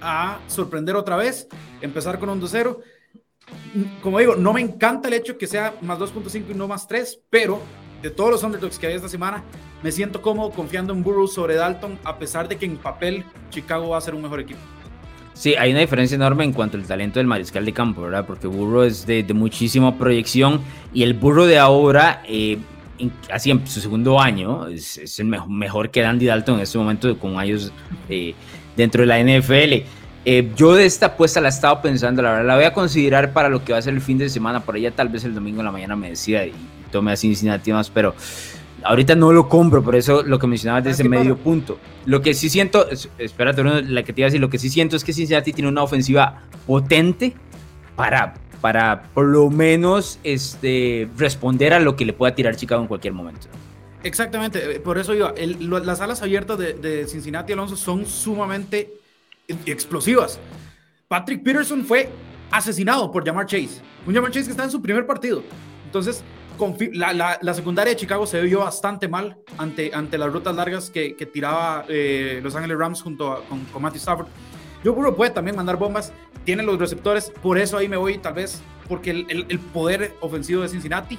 a 0.00 0.40
sorprender 0.48 0.96
otra 0.96 1.16
vez, 1.16 1.46
empezar 1.80 2.18
con 2.18 2.30
un 2.30 2.40
2-0. 2.40 2.78
Como 4.02 4.18
digo, 4.18 4.34
no 4.34 4.52
me 4.52 4.60
encanta 4.60 5.08
el 5.08 5.14
hecho 5.14 5.36
que 5.36 5.46
sea 5.46 5.74
más 5.82 5.98
2.5 5.98 6.50
y 6.50 6.54
no 6.54 6.66
más 6.66 6.88
3, 6.88 7.20
pero 7.28 7.60
de 8.02 8.10
todos 8.10 8.30
los 8.30 8.42
underdogs 8.42 8.78
que 8.78 8.88
hay 8.88 8.94
esta 8.94 9.08
semana, 9.08 9.44
me 9.82 9.92
siento 9.92 10.22
cómodo 10.22 10.50
confiando 10.50 10.92
en 10.92 11.02
Burrow 11.02 11.26
sobre 11.26 11.54
Dalton, 11.56 11.98
a 12.04 12.18
pesar 12.18 12.48
de 12.48 12.56
que 12.56 12.66
en 12.66 12.76
papel 12.76 13.24
Chicago 13.50 13.90
va 13.90 13.98
a 13.98 14.00
ser 14.00 14.14
un 14.14 14.22
mejor 14.22 14.40
equipo. 14.40 14.60
Sí, 15.34 15.54
hay 15.54 15.70
una 15.70 15.80
diferencia 15.80 16.14
enorme 16.14 16.44
en 16.44 16.52
cuanto 16.52 16.76
al 16.76 16.84
talento 16.84 17.18
del 17.18 17.26
mariscal 17.26 17.64
de 17.64 17.72
campo, 17.72 18.02
¿verdad? 18.02 18.26
Porque 18.26 18.46
Burrow 18.46 18.82
es 18.82 19.06
de, 19.06 19.24
muchísima 19.34 19.96
proyección 19.96 20.60
y 20.92 21.02
el 21.02 21.14
Burrow 21.14 21.46
de 21.46 21.58
ahora, 21.58 22.22
eh, 22.26 22.58
así 23.30 23.50
en 23.50 23.66
su 23.66 23.80
segundo 23.80 24.20
año, 24.20 24.68
es, 24.68 25.18
el 25.18 25.26
mejor, 25.26 25.90
que 25.90 26.02
Dandy 26.02 26.26
Dalton 26.26 26.56
en 26.56 26.60
este 26.60 26.78
momento 26.78 27.18
con 27.18 27.38
años 27.38 27.72
eh, 28.08 28.34
dentro 28.76 29.02
de 29.02 29.06
la 29.06 29.18
NFL. 29.20 29.84
Eh, 30.24 30.52
yo 30.54 30.74
de 30.74 30.86
esta 30.86 31.06
apuesta 31.06 31.40
la 31.40 31.48
he 31.48 31.50
estado 31.50 31.82
pensando, 31.82 32.22
la 32.22 32.30
verdad, 32.30 32.46
la 32.46 32.54
voy 32.54 32.64
a 32.64 32.72
considerar 32.72 33.32
para 33.32 33.48
lo 33.48 33.64
que 33.64 33.72
va 33.72 33.78
a 33.78 33.82
ser 33.82 33.94
el 33.94 34.00
fin 34.00 34.18
de 34.18 34.28
semana, 34.28 34.60
por 34.60 34.76
allá 34.76 34.92
tal 34.92 35.08
vez 35.08 35.24
el 35.24 35.34
domingo 35.34 35.60
en 35.60 35.64
la 35.64 35.72
mañana 35.72 35.96
me 35.96 36.10
decía 36.10 36.46
y 36.46 36.52
tome 36.92 37.10
así 37.10 37.26
Cincinnati 37.26 37.72
más, 37.72 37.90
pero 37.90 38.14
ahorita 38.84 39.14
no 39.14 39.32
lo 39.32 39.48
compro, 39.48 39.82
por 39.82 39.96
eso 39.96 40.22
lo 40.22 40.38
que 40.38 40.46
mencionabas 40.46 40.84
de 40.84 40.90
ese 40.90 41.08
medio 41.08 41.36
punto. 41.36 41.78
Lo 42.04 42.20
que 42.22 42.34
sí 42.34 42.48
siento, 42.48 42.86
espérate, 43.18 43.62
la 43.62 44.02
que 44.02 44.12
te 44.12 44.20
iba 44.20 44.26
a 44.26 44.28
decir, 44.28 44.40
lo 44.40 44.50
que 44.50 44.58
sí 44.58 44.68
siento 44.68 44.96
es 44.96 45.04
que 45.04 45.12
Cincinnati 45.12 45.52
tiene 45.52 45.68
una 45.68 45.82
ofensiva 45.82 46.42
potente 46.66 47.34
para, 47.96 48.34
para 48.60 49.02
por 49.14 49.26
lo 49.26 49.50
menos 49.50 50.18
este, 50.24 51.08
responder 51.16 51.72
a 51.72 51.80
lo 51.80 51.96
que 51.96 52.04
le 52.04 52.12
pueda 52.12 52.34
tirar 52.34 52.56
Chicago 52.56 52.82
en 52.82 52.88
cualquier 52.88 53.14
momento. 53.14 53.48
Exactamente, 54.04 54.76
eh, 54.76 54.80
por 54.80 54.98
eso 54.98 55.14
yo, 55.14 55.32
las 55.60 56.00
alas 56.00 56.22
abiertas 56.22 56.58
de, 56.58 56.74
de 56.74 57.06
Cincinnati 57.06 57.52
Alonso 57.52 57.76
son 57.76 58.04
sumamente 58.06 58.92
explosivas. 59.66 60.40
Patrick 61.08 61.42
Peterson 61.42 61.84
fue 61.84 62.08
asesinado 62.50 63.10
por 63.10 63.24
Jamar 63.24 63.46
Chase. 63.46 63.80
Un 64.06 64.14
Jamar 64.14 64.30
Chase 64.30 64.46
que 64.46 64.50
está 64.52 64.64
en 64.64 64.70
su 64.70 64.80
primer 64.80 65.06
partido. 65.06 65.42
Entonces, 65.84 66.24
la, 66.92 67.38
la, 67.40 67.54
secundaria 67.54 67.94
de 67.94 67.96
Chicago 67.96 68.26
se 68.26 68.40
vio 68.42 68.60
bastante 68.60 69.08
mal 69.08 69.36
ante, 69.58 69.92
ante 69.94 70.18
las 70.18 70.32
rutas 70.32 70.54
largas 70.54 70.90
que, 70.90 71.16
que 71.16 71.26
tiraba 71.26 71.84
eh, 71.88 72.40
Los 72.42 72.54
Ángeles 72.54 72.78
Rams 72.78 73.02
junto 73.02 73.32
a, 73.32 73.44
con, 73.44 73.64
con 73.66 73.82
Matthew 73.82 73.98
Stafford. 73.98 74.26
Yo 74.84 74.94
creo 74.94 75.10
que 75.10 75.16
puede 75.16 75.30
también 75.30 75.56
mandar 75.56 75.76
bombas, 75.76 76.12
tiene 76.44 76.62
los 76.62 76.78
receptores, 76.78 77.30
por 77.42 77.58
eso 77.58 77.76
ahí 77.76 77.88
me 77.88 77.96
voy 77.96 78.18
tal 78.18 78.34
vez, 78.34 78.60
porque 78.88 79.10
el, 79.10 79.26
el, 79.28 79.46
el, 79.48 79.58
poder 79.58 80.14
ofensivo 80.20 80.62
de 80.62 80.68
Cincinnati 80.68 81.18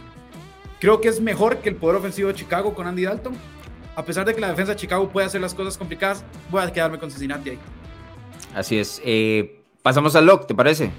creo 0.80 1.00
que 1.00 1.08
es 1.08 1.22
mejor 1.22 1.60
que 1.60 1.70
el 1.70 1.76
poder 1.76 1.96
ofensivo 1.96 2.28
de 2.28 2.36
Chicago 2.36 2.74
con 2.74 2.88
Andy 2.88 3.04
Dalton. 3.04 3.34
A 3.96 4.04
pesar 4.04 4.26
de 4.26 4.34
que 4.34 4.42
la 4.42 4.50
defensa 4.50 4.74
de 4.74 4.80
Chicago 4.80 5.08
puede 5.10 5.28
hacer 5.28 5.40
las 5.40 5.54
cosas 5.54 5.78
complicadas, 5.78 6.26
voy 6.50 6.62
a 6.62 6.74
quedarme 6.74 6.98
con 6.98 7.10
Cincinnati 7.12 7.52
ahí. 7.52 7.60
Así 8.56 8.78
es. 8.78 9.02
Eh, 9.06 9.62
pasamos 9.82 10.16
al 10.16 10.26
lock, 10.26 10.48
¿te 10.48 10.56
parece? 10.56 10.92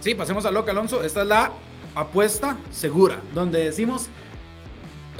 Sí, 0.00 0.14
pasemos 0.14 0.44
al 0.44 0.54
lock, 0.54 0.68
Alonso. 0.68 1.02
Esta 1.02 1.22
es 1.22 1.28
la 1.28 1.52
apuesta 1.94 2.56
segura, 2.70 3.20
donde 3.34 3.64
decimos, 3.64 4.08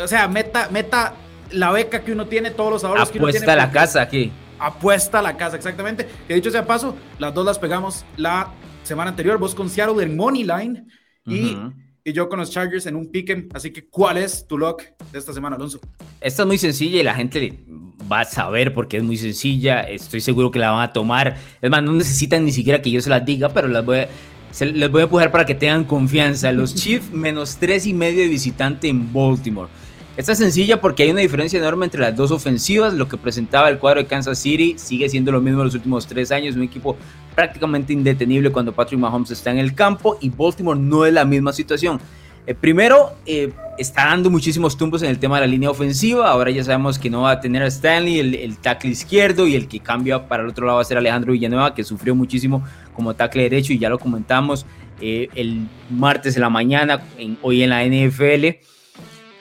o 0.02 0.08
sea, 0.08 0.28
meta, 0.28 0.68
meta 0.70 1.14
la 1.50 1.70
beca 1.70 2.00
que 2.00 2.12
uno 2.12 2.26
tiene, 2.26 2.50
todos 2.50 2.72
los 2.72 2.84
ahorros 2.84 3.10
que 3.10 3.18
uno 3.18 3.28
tiene. 3.28 3.44
Apuesta 3.44 3.56
la 3.56 3.70
casa 3.70 4.02
aquí. 4.02 4.32
Apuesta 4.58 5.18
a 5.18 5.22
la 5.22 5.36
casa, 5.36 5.56
exactamente. 5.56 6.08
Que 6.26 6.34
dicho 6.34 6.50
sea 6.50 6.66
paso, 6.66 6.96
las 7.18 7.34
dos 7.34 7.44
las 7.44 7.58
pegamos 7.58 8.04
la 8.16 8.52
semana 8.82 9.10
anterior. 9.10 9.38
Vos 9.38 9.54
con 9.54 9.68
Seattle 9.68 9.96
del 9.96 10.14
Money 10.14 10.44
Line 10.44 10.86
y, 11.26 11.56
y 12.04 12.12
yo 12.12 12.28
con 12.28 12.38
los 12.38 12.50
Chargers 12.50 12.86
en 12.86 12.96
un 12.96 13.10
piquen. 13.10 13.48
Así 13.54 13.72
que, 13.72 13.88
¿cuál 13.88 14.18
es 14.18 14.46
tu 14.46 14.56
lock 14.56 14.82
de 15.10 15.18
esta 15.18 15.32
semana, 15.32 15.56
Alonso? 15.56 15.80
Esta 16.20 16.42
es 16.42 16.46
muy 16.46 16.58
sencilla 16.58 17.00
y 17.00 17.02
la 17.02 17.14
gente 17.14 17.58
va 18.10 18.20
a 18.20 18.24
saber 18.24 18.72
porque 18.72 18.98
es 18.98 19.02
muy 19.02 19.16
sencilla. 19.16 19.80
Estoy 19.80 20.20
seguro 20.20 20.50
que 20.50 20.58
la 20.58 20.70
van 20.70 20.82
a 20.82 20.92
tomar. 20.92 21.36
Es 21.60 21.70
más, 21.70 21.82
no 21.82 21.92
necesitan 21.92 22.44
ni 22.44 22.52
siquiera 22.52 22.80
que 22.80 22.90
yo 22.90 23.00
se 23.00 23.10
las 23.10 23.24
diga, 23.24 23.48
pero 23.48 23.68
las 23.68 23.84
voy 23.84 23.98
a, 23.98 24.08
les 24.60 24.90
voy 24.90 25.00
a 25.00 25.04
empujar 25.04 25.30
para 25.30 25.46
que 25.46 25.54
tengan 25.54 25.84
confianza. 25.84 26.52
Los 26.52 26.74
Chiefs 26.76 27.10
menos 27.12 27.56
tres 27.56 27.86
y 27.86 27.94
medio 27.94 28.20
de 28.20 28.28
visitante 28.28 28.88
en 28.88 29.12
Baltimore. 29.12 29.68
Esta 30.14 30.32
es 30.32 30.38
sencilla 30.38 30.78
porque 30.78 31.04
hay 31.04 31.10
una 31.10 31.22
diferencia 31.22 31.58
enorme 31.58 31.86
entre 31.86 32.02
las 32.02 32.14
dos 32.14 32.30
ofensivas. 32.30 32.92
Lo 32.92 33.08
que 33.08 33.16
presentaba 33.16 33.70
el 33.70 33.78
cuadro 33.78 34.00
de 34.00 34.06
Kansas 34.06 34.38
City 34.38 34.74
sigue 34.76 35.08
siendo 35.08 35.32
lo 35.32 35.40
mismo 35.40 35.60
en 35.60 35.66
los 35.66 35.74
últimos 35.74 36.06
tres 36.06 36.30
años. 36.30 36.54
Un 36.54 36.64
equipo 36.64 36.96
prácticamente 37.34 37.94
indetenible 37.94 38.50
cuando 38.50 38.72
Patrick 38.72 39.00
Mahomes 39.00 39.30
está 39.30 39.50
en 39.50 39.58
el 39.58 39.74
campo 39.74 40.18
y 40.20 40.28
Baltimore 40.28 40.78
no 40.78 41.06
es 41.06 41.14
la 41.14 41.24
misma 41.24 41.52
situación. 41.54 41.98
Eh, 42.46 42.54
primero, 42.54 43.12
eh, 43.24 43.52
está 43.78 44.06
dando 44.06 44.28
muchísimos 44.28 44.76
tumbos 44.76 45.02
en 45.02 45.08
el 45.10 45.18
tema 45.18 45.36
de 45.36 45.42
la 45.42 45.46
línea 45.46 45.70
ofensiva. 45.70 46.28
Ahora 46.28 46.50
ya 46.50 46.64
sabemos 46.64 46.98
que 46.98 47.08
no 47.08 47.22
va 47.22 47.30
a 47.30 47.40
tener 47.40 47.62
a 47.62 47.68
Stanley, 47.68 48.18
el, 48.18 48.34
el, 48.34 48.58
tackle 48.58 48.90
izquierdo, 48.90 49.46
y 49.46 49.54
el 49.54 49.68
que 49.68 49.78
cambia 49.78 50.26
para 50.26 50.42
el 50.42 50.48
otro 50.48 50.66
lado 50.66 50.76
va 50.76 50.82
a 50.82 50.84
ser 50.84 50.98
Alejandro 50.98 51.32
Villanueva, 51.32 51.72
que 51.72 51.84
sufrió 51.84 52.14
muchísimo 52.14 52.64
como 52.94 53.14
tackle 53.14 53.42
derecho, 53.42 53.72
y 53.72 53.78
ya 53.78 53.88
lo 53.88 53.98
comentamos 53.98 54.66
eh, 55.00 55.28
el 55.34 55.66
martes 55.90 56.34
de 56.34 56.40
la 56.40 56.48
mañana, 56.48 57.02
hoy 57.42 57.62
en 57.62 57.70
la 57.70 57.84
NFL. 57.84 58.58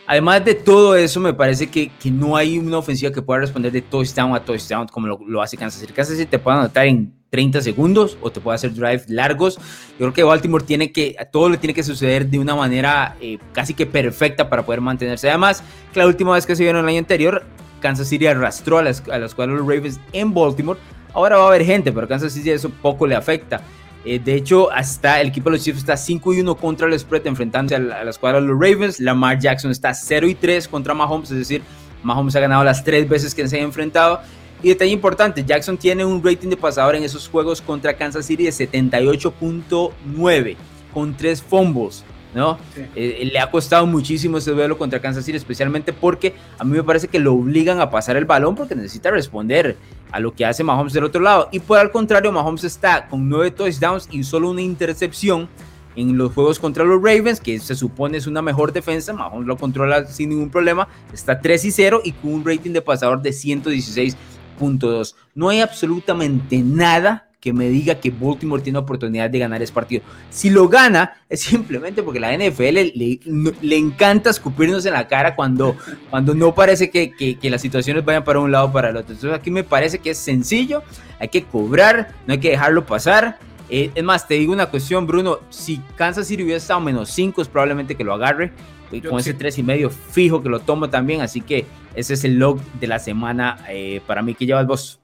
Además 0.07 0.43
de 0.43 0.55
todo 0.55 0.95
eso, 0.95 1.19
me 1.19 1.33
parece 1.33 1.69
que, 1.69 1.91
que, 2.01 2.11
no 2.11 2.35
hay 2.35 2.57
una 2.57 2.79
ofensiva 2.79 3.11
que 3.11 3.21
pueda 3.21 3.41
responder 3.41 3.71
de 3.71 3.81
touchdown 3.81 4.35
a 4.35 4.43
touchdown 4.43 4.87
como 4.87 5.07
lo, 5.07 5.41
hace 5.41 5.55
Kansas 5.55 5.79
City. 5.79 5.93
Kansas 5.93 6.17
City 6.17 6.29
te 6.29 6.39
puede 6.39 6.57
anotar 6.57 6.87
en 6.87 7.13
30 7.29 7.61
segundos 7.61 8.17
o 8.21 8.31
te 8.31 8.41
puede 8.41 8.55
hacer 8.55 8.73
drive 8.73 9.03
largos. 9.07 9.57
Yo 9.91 9.97
creo 9.99 10.13
que 10.13 10.23
Baltimore 10.23 10.65
tiene 10.65 10.91
que, 10.91 11.15
todo 11.31 11.47
le 11.47 11.57
tiene 11.57 11.73
que 11.73 11.83
suceder 11.83 12.27
de 12.27 12.39
una 12.39 12.55
manera 12.55 13.15
eh, 13.21 13.37
casi 13.53 13.73
que 13.73 13.85
perfecta 13.85 14.49
para 14.49 14.65
poder 14.65 14.81
mantenerse. 14.81 15.29
Además, 15.29 15.63
que 15.93 15.99
la 15.99 16.07
última 16.07 16.33
vez 16.33 16.45
que 16.45 16.55
se 16.55 16.63
vieron 16.63 16.83
el 16.83 16.89
año 16.89 16.99
anterior, 16.99 17.45
Kansas 17.79 18.09
City 18.09 18.25
arrastró 18.25 18.79
a 18.79 18.83
las, 18.83 19.07
a 19.07 19.17
las 19.17 19.37
los 19.37 19.59
Ravens 19.59 19.99
en 20.11 20.33
Baltimore. 20.33 20.79
Ahora 21.13 21.37
va 21.37 21.45
a 21.45 21.47
haber 21.47 21.65
gente, 21.65 21.91
pero 21.91 22.07
Kansas 22.07 22.33
City 22.33 22.51
eso 22.51 22.69
poco 22.69 23.05
le 23.05 23.15
afecta. 23.15 23.61
Eh, 24.03 24.19
de 24.19 24.33
hecho, 24.33 24.71
hasta 24.71 25.21
el 25.21 25.27
equipo 25.27 25.49
de 25.49 25.57
los 25.57 25.63
Chiefs 25.63 25.79
está 25.79 25.95
5 25.95 26.33
y 26.33 26.41
1 26.41 26.55
contra 26.55 26.87
el 26.87 26.97
spread 26.97 27.27
enfrentándose 27.27 27.75
a 27.75 27.79
la, 27.79 27.95
a 27.97 28.09
escuadra 28.09 28.41
de 28.41 28.47
los 28.47 28.59
Ravens. 28.59 28.99
Lamar 28.99 29.39
Jackson 29.39 29.71
está 29.71 29.93
0 29.93 30.27
y 30.27 30.35
3 30.35 30.67
contra 30.67 30.93
Mahomes, 30.93 31.31
es 31.31 31.37
decir, 31.37 31.61
Mahomes 32.03 32.35
ha 32.35 32.39
ganado 32.39 32.63
las 32.63 32.83
tres 32.83 33.07
veces 33.07 33.35
que 33.35 33.47
se 33.47 33.57
ha 33.57 33.61
enfrentado. 33.61 34.21
Y 34.63 34.69
detalle 34.69 34.91
importante, 34.91 35.43
Jackson 35.43 35.77
tiene 35.77 36.05
un 36.05 36.23
rating 36.23 36.49
de 36.49 36.57
pasador 36.57 36.95
en 36.95 37.03
esos 37.03 37.27
juegos 37.27 37.61
contra 37.61 37.95
Kansas 37.95 38.25
City 38.25 38.45
de 38.45 38.51
78.9 38.51 40.55
con 40.93 41.15
tres 41.15 41.41
fumbles. 41.41 42.03
¿No? 42.33 42.57
Eh, 42.95 43.29
le 43.31 43.39
ha 43.39 43.49
costado 43.49 43.85
muchísimo 43.85 44.37
ese 44.37 44.51
duelo 44.51 44.77
contra 44.77 45.01
Kansas 45.01 45.25
City, 45.25 45.37
especialmente 45.37 45.93
porque 45.93 46.35
a 46.57 46.63
mí 46.63 46.71
me 46.71 46.83
parece 46.83 47.07
que 47.07 47.19
lo 47.19 47.33
obligan 47.33 47.79
a 47.79 47.89
pasar 47.89 48.17
el 48.17 48.25
balón 48.25 48.55
porque 48.55 48.75
necesita 48.75 49.11
responder 49.11 49.77
a 50.11 50.19
lo 50.19 50.33
que 50.33 50.45
hace 50.45 50.63
Mahomes 50.63 50.93
del 50.93 51.05
otro 51.05 51.21
lado. 51.21 51.49
Y 51.51 51.59
por 51.59 51.79
el 51.79 51.91
contrario, 51.91 52.31
Mahomes 52.31 52.63
está 52.63 53.07
con 53.07 53.29
nueve 53.29 53.51
touchdowns 53.51 54.07
y 54.11 54.23
solo 54.23 54.49
una 54.49 54.61
intercepción 54.61 55.49
en 55.95 56.17
los 56.17 56.33
juegos 56.33 56.57
contra 56.57 56.85
los 56.85 57.01
Ravens, 57.01 57.41
que 57.41 57.59
se 57.59 57.75
supone 57.75 58.17
es 58.17 58.27
una 58.27 58.41
mejor 58.41 58.71
defensa. 58.71 59.13
Mahomes 59.13 59.47
lo 59.47 59.57
controla 59.57 60.05
sin 60.05 60.29
ningún 60.29 60.49
problema. 60.49 60.87
Está 61.13 61.39
3 61.39 61.65
y 61.65 61.71
0 61.71 62.01
y 62.05 62.13
con 62.13 62.33
un 62.33 62.45
rating 62.45 62.71
de 62.71 62.81
pasador 62.81 63.21
de 63.21 63.33
116 63.33 64.15
no 65.35 65.49
hay 65.49 65.61
absolutamente 65.61 66.59
nada 66.59 67.27
que 67.41 67.53
me 67.53 67.69
diga 67.69 67.95
que 67.95 68.11
Baltimore 68.11 68.61
tiene 68.61 68.77
oportunidad 68.77 69.27
de 69.27 69.39
ganar 69.39 69.63
ese 69.63 69.73
partido. 69.73 70.03
Si 70.29 70.51
lo 70.51 70.69
gana, 70.69 71.15
es 71.27 71.41
simplemente 71.41 72.03
porque 72.03 72.19
la 72.19 72.37
NFL 72.37 72.93
le, 72.93 73.19
le 73.61 73.77
encanta 73.77 74.29
escupirnos 74.29 74.85
en 74.85 74.93
la 74.93 75.07
cara 75.07 75.35
cuando, 75.35 75.75
cuando 76.11 76.35
no 76.35 76.53
parece 76.53 76.91
que, 76.91 77.11
que, 77.11 77.49
las 77.49 77.61
situaciones 77.61 78.05
vayan 78.05 78.23
para 78.23 78.39
un 78.39 78.51
lado 78.51 78.67
o 78.67 78.71
para 78.71 78.89
el 78.89 78.95
otro. 78.95 79.15
Entonces 79.15 79.37
aquí 79.37 79.49
me 79.49 79.63
parece 79.63 79.97
que 79.97 80.11
es 80.11 80.19
sencillo, 80.19 80.83
hay 81.19 81.29
que 81.29 81.43
cobrar, 81.43 82.13
no 82.27 82.33
hay 82.33 82.39
que 82.39 82.51
dejarlo 82.51 82.85
pasar. 82.85 83.39
Eh, 83.69 83.89
es 83.95 84.03
más, 84.03 84.27
te 84.27 84.35
digo 84.35 84.53
una 84.53 84.67
cuestión, 84.67 85.07
Bruno, 85.07 85.39
si 85.49 85.81
Kansas 85.95 86.27
City 86.27 86.43
hubiera 86.43 86.57
estado 86.57 86.79
menos 86.79 87.09
5, 87.09 87.41
es 87.41 87.47
probablemente 87.47 87.95
que 87.95 88.03
lo 88.03 88.13
agarre. 88.13 88.51
Y 88.91 89.01
con 89.01 89.19
ese 89.19 89.33
3 89.33 89.57
y 89.57 89.63
medio 89.63 89.89
fijo 89.89 90.43
que 90.43 90.49
lo 90.49 90.59
tomo 90.59 90.89
también, 90.89 91.21
así 91.21 91.41
que 91.41 91.65
ese 91.95 92.13
es 92.13 92.23
el 92.23 92.37
log 92.37 92.61
de 92.79 92.87
la 92.87 92.99
semana 92.99 93.65
eh, 93.69 94.01
para 94.05 94.21
mí 94.21 94.35
que 94.35 94.45
llevas 94.45 94.67
vos. 94.67 95.00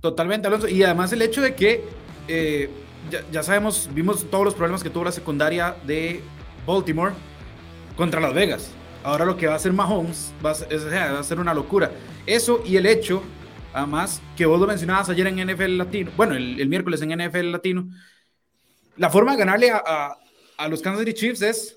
Totalmente, 0.00 0.48
Alonso. 0.48 0.68
Y 0.68 0.82
además 0.82 1.12
el 1.12 1.22
hecho 1.22 1.42
de 1.42 1.54
que 1.54 1.84
eh, 2.28 2.70
ya, 3.30 3.42
sabemos, 3.42 3.88
vimos 3.92 4.28
todos 4.30 4.44
los 4.44 4.54
problemas 4.54 4.82
que 4.82 4.90
tuvo 4.90 5.04
la 5.04 5.12
secundaria 5.12 5.76
de 5.84 6.20
Baltimore 6.66 7.12
contra 7.96 8.20
Las 8.20 8.34
Vegas. 8.34 8.70
Ahora 9.02 9.24
lo 9.24 9.36
que 9.36 9.46
va 9.46 9.54
a 9.54 9.56
hacer 9.56 9.72
Mahomes 9.72 10.32
va 10.44 10.52
a, 10.52 11.12
va 11.12 11.18
a 11.18 11.24
ser 11.24 11.40
una 11.40 11.54
locura. 11.54 11.90
Eso 12.26 12.62
y 12.64 12.76
el 12.76 12.86
hecho, 12.86 13.22
además, 13.72 14.20
que 14.36 14.46
vos 14.46 14.60
lo 14.60 14.66
mencionabas 14.66 15.08
ayer 15.08 15.26
en 15.26 15.46
NFL 15.46 15.78
Latino, 15.78 16.10
bueno, 16.16 16.34
el, 16.34 16.68
miércoles 16.68 17.00
en 17.02 17.16
NFL 17.16 17.50
Latino, 17.50 17.88
la 18.96 19.10
forma 19.10 19.32
de 19.32 19.38
ganarle 19.38 19.70
a, 19.70 20.16
a 20.56 20.68
los 20.68 20.82
Kansas 20.82 21.00
City 21.00 21.14
Chiefs 21.14 21.42
es 21.42 21.76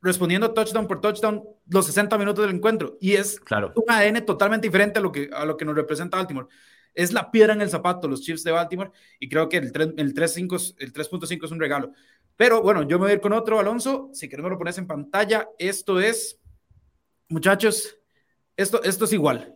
respondiendo 0.00 0.52
touchdown 0.52 0.86
por 0.86 1.00
touchdown 1.00 1.42
los 1.66 1.86
60 1.86 2.16
minutos 2.18 2.46
del 2.46 2.54
encuentro. 2.54 2.96
Y 3.00 3.14
es 3.14 3.40
claro. 3.40 3.72
un 3.74 3.90
ADN 3.90 4.24
totalmente 4.24 4.66
diferente 4.66 4.98
a 4.98 5.02
lo, 5.02 5.12
que, 5.12 5.30
a 5.32 5.44
lo 5.44 5.56
que 5.56 5.64
nos 5.64 5.74
representa 5.74 6.16
Baltimore. 6.16 6.46
Es 6.98 7.12
la 7.12 7.30
piedra 7.30 7.52
en 7.54 7.60
el 7.60 7.70
zapato, 7.70 8.08
los 8.08 8.22
Chiefs 8.22 8.42
de 8.42 8.50
Baltimore, 8.50 8.90
y 9.20 9.28
creo 9.28 9.48
que 9.48 9.58
el 9.58 9.72
3.5 9.72 10.74
el 10.78 10.92
3.5 10.92 11.44
es 11.44 11.50
un 11.50 11.60
regalo. 11.60 11.92
Pero 12.36 12.62
bueno, 12.62 12.82
yo 12.82 12.98
me 12.98 13.04
voy 13.04 13.10
a 13.12 13.14
ir 13.14 13.20
con 13.20 13.32
otro, 13.32 13.58
Alonso. 13.58 14.10
Si 14.12 14.28
querés 14.28 14.42
me 14.42 14.50
lo 14.50 14.58
pones 14.58 14.78
en 14.78 14.86
pantalla. 14.86 15.48
Esto 15.58 16.00
es, 16.00 16.38
muchachos, 17.28 17.96
esto, 18.56 18.82
esto 18.82 19.04
es 19.04 19.12
igual. 19.12 19.54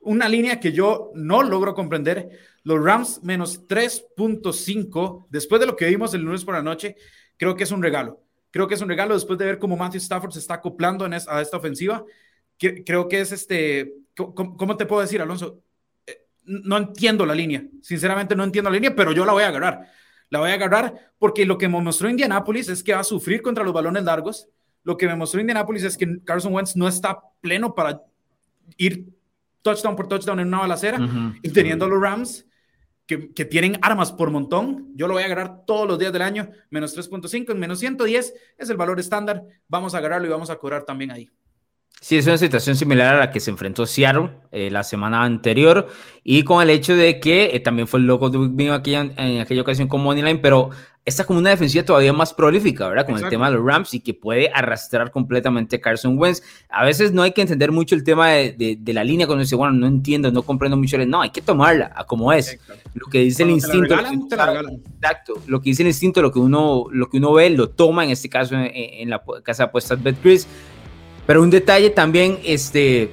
Una 0.00 0.28
línea 0.28 0.60
que 0.60 0.72
yo 0.72 1.10
no 1.14 1.42
logro 1.42 1.74
comprender. 1.74 2.30
Los 2.62 2.82
Rams 2.82 3.22
menos 3.22 3.66
3.5, 3.66 5.26
después 5.30 5.60
de 5.60 5.66
lo 5.66 5.76
que 5.76 5.86
vimos 5.86 6.14
el 6.14 6.22
lunes 6.22 6.44
por 6.44 6.54
la 6.54 6.62
noche, 6.62 6.96
creo 7.36 7.56
que 7.56 7.64
es 7.64 7.70
un 7.72 7.82
regalo 7.82 8.24
Creo 8.54 8.68
que 8.68 8.74
es 8.74 8.80
un 8.80 8.88
regalo 8.88 9.14
después 9.14 9.36
de 9.36 9.46
ver 9.46 9.58
cómo 9.58 9.76
Matthew 9.76 9.98
Stafford 9.98 10.30
se 10.30 10.38
está 10.38 10.54
acoplando 10.54 11.04
en 11.04 11.12
a 11.12 11.40
esta 11.40 11.56
ofensiva. 11.56 12.04
creo 12.56 13.08
que 13.08 13.20
es 13.20 13.32
este, 13.32 13.94
¿cómo, 14.14 14.76
te 14.76 14.86
puedo 14.86 15.02
decir, 15.02 15.20
Alonso? 15.20 15.60
No 16.44 16.76
entiendo 16.76 17.24
la 17.26 17.34
línea. 17.34 17.64
Sinceramente 17.82 18.34
no 18.36 18.44
entiendo 18.44 18.70
la 18.70 18.74
línea, 18.74 18.94
pero 18.94 19.12
yo 19.12 19.24
la 19.24 19.32
voy 19.32 19.42
a 19.42 19.48
agarrar. 19.48 19.88
La 20.30 20.40
voy 20.40 20.50
a 20.50 20.54
agarrar 20.54 21.12
porque 21.18 21.46
lo 21.46 21.58
que 21.58 21.68
me 21.68 21.80
mostró 21.80 22.08
Indianapolis 22.08 22.68
es 22.68 22.82
que 22.82 22.94
va 22.94 23.00
a 23.00 23.04
sufrir 23.04 23.42
contra 23.42 23.64
los 23.64 23.72
balones 23.72 24.04
largos. 24.04 24.48
Lo 24.82 24.96
que 24.96 25.06
me 25.06 25.16
mostró 25.16 25.40
Indianapolis 25.40 25.84
es 25.84 25.96
que 25.96 26.20
Carson 26.24 26.52
Wentz 26.52 26.76
no 26.76 26.88
está 26.88 27.18
pleno 27.40 27.74
para 27.74 28.02
ir 28.76 29.06
touchdown 29.62 29.96
por 29.96 30.08
touchdown 30.08 30.40
en 30.40 30.48
una 30.48 30.60
balacera. 30.60 30.98
Y 31.42 31.50
teniendo 31.50 31.88
los 31.88 32.00
Rams, 32.00 32.46
que, 33.06 33.44
tienen 33.44 33.78
armas 33.82 34.12
por 34.12 34.30
montón, 34.30 34.92
yo 34.94 35.06
lo 35.06 35.14
voy 35.14 35.22
a 35.22 35.26
agarrar 35.26 35.64
todos 35.66 35.86
los 35.86 35.98
días 35.98 36.12
del 36.12 36.22
año, 36.22 36.50
menos 36.70 36.96
3.5, 36.96 37.50
en 37.52 37.58
menos 37.58 37.78
110 37.78 38.34
es 38.56 38.70
el 38.70 38.76
valor 38.76 38.98
estándar, 38.98 39.44
vamos 39.68 39.94
a 39.94 39.98
agarrarlo 39.98 40.26
y 40.26 40.30
vamos 40.30 40.50
a 40.50 40.56
cobrar 40.56 40.84
también 40.84 41.10
ahí. 41.10 41.30
Sí, 42.04 42.18
es 42.18 42.26
una 42.26 42.36
situación 42.36 42.76
similar 42.76 43.14
a 43.14 43.18
la 43.18 43.30
que 43.30 43.40
se 43.40 43.50
enfrentó 43.50 43.86
Seattle 43.86 44.28
eh, 44.52 44.70
la 44.70 44.84
semana 44.84 45.24
anterior 45.24 45.88
y 46.22 46.42
con 46.42 46.60
el 46.60 46.68
hecho 46.68 46.94
de 46.94 47.18
que 47.18 47.56
eh, 47.56 47.60
también 47.60 47.88
fue 47.88 47.98
el 47.98 48.06
loco 48.06 48.28
de 48.28 48.70
aquella, 48.72 49.10
en 49.16 49.40
aquella 49.40 49.62
ocasión 49.62 49.88
con 49.88 50.02
Moneyline, 50.02 50.38
pero 50.42 50.68
esta 51.06 51.24
como 51.24 51.38
una 51.38 51.48
defensiva 51.48 51.82
todavía 51.82 52.12
más 52.12 52.34
prolífica, 52.34 52.86
¿verdad? 52.88 53.06
Con 53.06 53.16
el 53.16 53.26
tema 53.30 53.48
de 53.48 53.56
los 53.56 53.64
Rams 53.64 53.94
y 53.94 54.00
que 54.00 54.12
puede 54.12 54.50
arrastrar 54.52 55.10
completamente 55.10 55.76
a 55.76 55.80
Carson 55.80 56.18
Wentz. 56.18 56.42
A 56.68 56.84
veces 56.84 57.12
no 57.12 57.22
hay 57.22 57.32
que 57.32 57.40
entender 57.40 57.72
mucho 57.72 57.94
el 57.94 58.04
tema 58.04 58.28
de, 58.28 58.76
de, 58.78 58.92
la 58.92 59.02
línea 59.02 59.26
cuando 59.26 59.40
dice, 59.40 59.56
bueno, 59.56 59.72
no 59.72 59.86
entiendo, 59.86 60.30
no 60.30 60.42
comprendo 60.42 60.76
mucho. 60.76 60.98
No, 61.06 61.22
hay 61.22 61.30
que 61.30 61.40
tomarla 61.40 61.90
a 61.94 62.04
como 62.04 62.34
es. 62.34 62.58
Lo 62.92 63.06
que 63.06 63.20
dice 63.20 63.44
el 63.44 63.50
instinto. 63.50 63.94
exacto. 63.94 65.34
Lo 65.46 65.60
que 65.60 65.70
dice 65.70 65.82
el 65.82 65.88
instinto, 65.88 66.20
lo 66.20 66.30
que 66.30 66.38
uno, 66.38 66.84
lo 66.90 67.08
que 67.08 67.16
uno 67.16 67.32
ve, 67.32 67.48
lo 67.50 67.70
toma, 67.70 68.04
en 68.04 68.10
este 68.10 68.28
caso 68.28 68.54
en, 68.56 69.08
la 69.08 69.22
casa 69.42 69.64
de 69.64 69.68
apuestas 69.68 70.02
BetCris. 70.02 70.46
Pero 71.26 71.42
un 71.42 71.50
detalle 71.50 71.90
también, 71.90 72.38
este, 72.44 73.10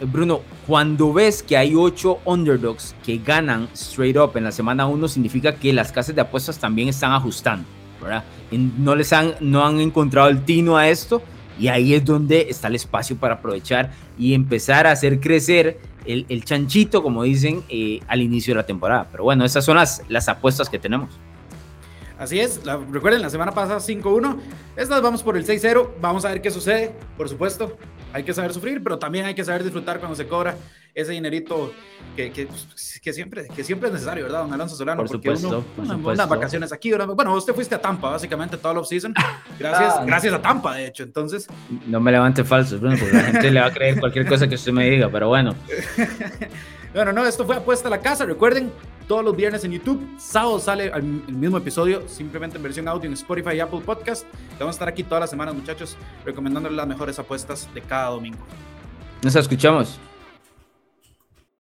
Bruno, 0.00 0.42
cuando 0.66 1.12
ves 1.12 1.42
que 1.42 1.56
hay 1.56 1.74
ocho 1.74 2.18
underdogs 2.24 2.94
que 3.04 3.18
ganan 3.18 3.68
straight 3.74 4.16
up 4.16 4.32
en 4.36 4.44
la 4.44 4.52
semana 4.52 4.86
1, 4.86 5.08
significa 5.08 5.54
que 5.54 5.72
las 5.72 5.90
casas 5.90 6.14
de 6.14 6.20
apuestas 6.20 6.58
también 6.58 6.88
están 6.88 7.12
ajustando, 7.12 7.66
¿verdad? 8.00 8.24
no 8.50 8.96
les 8.96 9.12
han, 9.12 9.34
no 9.40 9.64
han 9.64 9.80
encontrado 9.80 10.28
el 10.28 10.44
tino 10.44 10.76
a 10.76 10.88
esto 10.88 11.22
y 11.58 11.68
ahí 11.68 11.94
es 11.94 12.04
donde 12.04 12.46
está 12.48 12.68
el 12.68 12.74
espacio 12.74 13.16
para 13.16 13.34
aprovechar 13.34 13.90
y 14.18 14.34
empezar 14.34 14.86
a 14.86 14.92
hacer 14.92 15.20
crecer 15.20 15.78
el, 16.06 16.26
el 16.28 16.44
chanchito, 16.44 17.02
como 17.02 17.22
dicen, 17.22 17.62
eh, 17.68 18.00
al 18.08 18.22
inicio 18.22 18.54
de 18.54 18.60
la 18.60 18.66
temporada. 18.66 19.06
Pero 19.10 19.24
bueno, 19.24 19.44
esas 19.44 19.64
son 19.64 19.76
las, 19.76 20.02
las 20.08 20.28
apuestas 20.28 20.68
que 20.68 20.78
tenemos. 20.78 21.10
Así 22.20 22.38
es, 22.38 22.60
recuerden, 22.90 23.22
la 23.22 23.30
semana 23.30 23.52
pasada 23.52 23.78
5-1, 23.78 24.36
estas 24.76 25.00
vamos 25.00 25.22
por 25.22 25.38
el 25.38 25.46
6-0, 25.46 25.92
vamos 26.02 26.26
a 26.26 26.28
ver 26.28 26.42
qué 26.42 26.50
sucede, 26.50 26.94
por 27.16 27.30
supuesto, 27.30 27.78
hay 28.12 28.24
que 28.24 28.34
saber 28.34 28.52
sufrir, 28.52 28.82
pero 28.82 28.98
también 28.98 29.24
hay 29.24 29.34
que 29.34 29.42
saber 29.42 29.64
disfrutar 29.64 30.00
cuando 30.00 30.14
se 30.14 30.26
cobra 30.26 30.54
ese 30.94 31.12
dinerito 31.12 31.72
que, 32.16 32.30
que, 32.30 32.46
que 33.00 33.12
siempre, 33.14 33.48
que 33.48 33.64
siempre 33.64 33.88
es 33.88 33.94
necesario, 33.94 34.24
¿verdad, 34.24 34.40
don 34.42 34.52
Alonso 34.52 34.76
Solano? 34.76 35.00
Por 35.00 35.08
Porque 35.08 35.34
supuesto, 35.34 35.64
uno, 35.78 36.08
unas 36.10 36.28
vacaciones 36.28 36.74
aquí, 36.74 36.92
bueno, 36.92 37.34
usted 37.34 37.54
fuiste 37.54 37.76
a 37.76 37.80
Tampa 37.80 38.10
básicamente 38.10 38.58
toda 38.58 38.74
la 38.74 38.80
off-season, 38.80 39.14
gracias, 39.58 39.94
ah. 39.96 40.04
gracias 40.04 40.34
a 40.34 40.42
Tampa, 40.42 40.74
de 40.74 40.88
hecho, 40.88 41.04
entonces... 41.04 41.46
No 41.86 42.00
me 42.00 42.12
levante 42.12 42.44
falsos, 42.44 42.82
Bruno, 42.82 42.98
porque 43.00 43.14
la 43.14 43.22
gente 43.22 43.50
le 43.50 43.60
va 43.60 43.66
a 43.68 43.72
creer 43.72 43.98
cualquier 43.98 44.28
cosa 44.28 44.46
que 44.46 44.56
usted 44.56 44.72
me 44.72 44.90
diga, 44.90 45.08
pero 45.10 45.28
bueno. 45.28 45.54
bueno, 46.92 47.14
no, 47.14 47.24
esto 47.24 47.46
fue 47.46 47.56
apuesta 47.56 47.88
a 47.88 47.90
la 47.90 48.00
casa, 48.00 48.26
recuerden, 48.26 48.70
todos 49.10 49.24
los 49.24 49.34
viernes 49.34 49.64
en 49.64 49.72
YouTube. 49.72 50.00
Sábado 50.18 50.60
sale 50.60 50.86
el 50.94 51.02
mismo 51.02 51.58
episodio, 51.58 52.08
simplemente 52.08 52.58
en 52.58 52.62
versión 52.62 52.86
audio 52.86 53.08
en 53.08 53.14
Spotify 53.14 53.56
y 53.56 53.60
Apple 53.60 53.80
Podcast. 53.80 54.24
Vamos 54.56 54.74
a 54.74 54.76
estar 54.76 54.86
aquí 54.86 55.02
todas 55.02 55.22
las 55.22 55.30
semanas, 55.30 55.52
muchachos, 55.52 55.96
recomendándoles 56.24 56.76
las 56.76 56.86
mejores 56.86 57.18
apuestas 57.18 57.68
de 57.74 57.80
cada 57.82 58.10
domingo. 58.10 58.38
Nos 59.22 59.34
escuchamos. 59.34 59.98